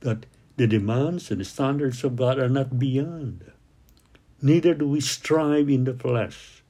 that 0.00 0.24
the 0.56 0.66
demands 0.66 1.30
and 1.30 1.42
the 1.42 1.44
standards 1.44 2.02
of 2.04 2.16
God 2.16 2.38
are 2.38 2.48
not 2.48 2.78
beyond 2.78 3.52
Neither 4.40 4.72
do 4.72 4.88
we 4.88 5.00
strive 5.00 5.68
in 5.68 5.84
the 5.84 5.94
flesh, 5.94 6.62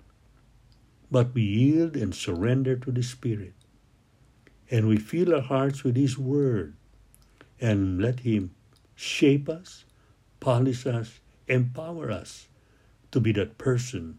but 1.10 1.34
we 1.34 1.42
yield 1.42 1.96
and 1.96 2.14
surrender 2.14 2.76
to 2.76 2.90
the 2.90 3.02
Spirit. 3.02 3.52
And 4.70 4.88
we 4.88 4.96
fill 4.96 5.34
our 5.34 5.42
hearts 5.42 5.84
with 5.84 5.94
His 5.96 6.18
Word 6.18 6.74
and 7.60 8.00
let 8.00 8.20
Him 8.20 8.50
shape 8.96 9.48
us, 9.48 9.84
polish 10.40 10.86
us, 10.86 11.20
empower 11.46 12.10
us 12.10 12.48
to 13.10 13.20
be 13.20 13.32
that 13.32 13.58
person 13.58 14.18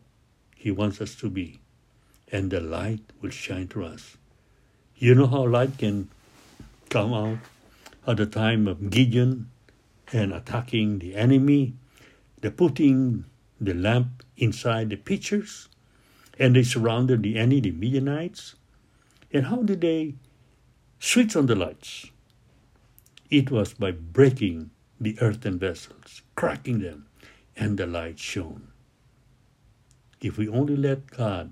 He 0.56 0.72
wants 0.72 1.02
us 1.02 1.16
to 1.16 1.30
be. 1.30 1.60
And 2.32 2.52
the 2.52 2.60
light 2.60 3.02
will 3.22 3.32
shine 3.32 3.68
through 3.68 3.86
us. 3.86 4.18
You 4.98 5.16
know 5.16 5.28
how 5.28 5.48
light 5.48 5.78
can 5.78 6.10
come 6.90 7.14
out 7.14 7.40
at 8.06 8.18
the 8.18 8.26
time 8.26 8.68
of 8.68 8.90
Gideon 8.90 9.50
and 10.12 10.34
attacking 10.34 11.00
the 11.00 11.16
enemy, 11.16 11.74
the 12.42 12.52
putting 12.52 13.26
the 13.62 13.74
lamp 13.74 14.24
inside 14.38 14.90
the 14.90 14.96
pitchers, 14.96 15.70
and 16.38 16.56
they 16.56 16.64
surrounded 16.64 17.24
the 17.24 17.38
enemy, 17.38 17.60
the 17.60 17.72
Midianites. 17.72 18.56
And 19.32 19.46
how 19.46 19.64
did 19.64 19.82
they 19.82 20.16
switch 21.00 21.36
on 21.36 21.46
the 21.46 21.56
lights? 21.56 22.08
It 23.30 23.52
was 23.52 23.74
by 23.74 23.92
breaking 23.92 24.72
the 25.00 25.18
earthen 25.22 25.58
vessels, 25.58 26.22
cracking 26.36 26.80
them, 26.80 27.08
and 27.56 27.78
the 27.78 27.88
light 27.88 28.20
shone. 28.20 28.68
If 30.22 30.38
we 30.38 30.48
only 30.50 30.76
let 30.76 31.10
God 31.12 31.52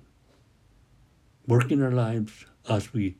work 1.48 1.72
in 1.72 1.82
our 1.82 1.92
lives 1.92 2.46
as 2.70 2.94
we 2.94 3.16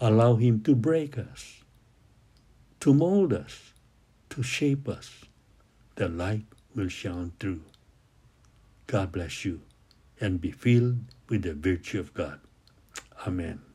allow 0.00 0.36
Him 0.36 0.62
to 0.62 0.74
break 0.74 1.18
us, 1.18 1.60
to 2.80 2.94
mold 2.94 3.32
us, 3.32 3.72
to 4.30 4.42
shape 4.42 4.88
us, 4.88 5.24
the 5.96 6.08
light 6.08 6.46
will 6.74 6.88
shine 6.88 7.32
through. 7.38 7.62
God 8.86 9.12
bless 9.12 9.44
you 9.44 9.62
and 10.20 10.40
be 10.40 10.50
filled 10.50 10.98
with 11.28 11.42
the 11.42 11.54
virtue 11.54 12.00
of 12.00 12.14
God. 12.14 12.40
Amen. 13.26 13.65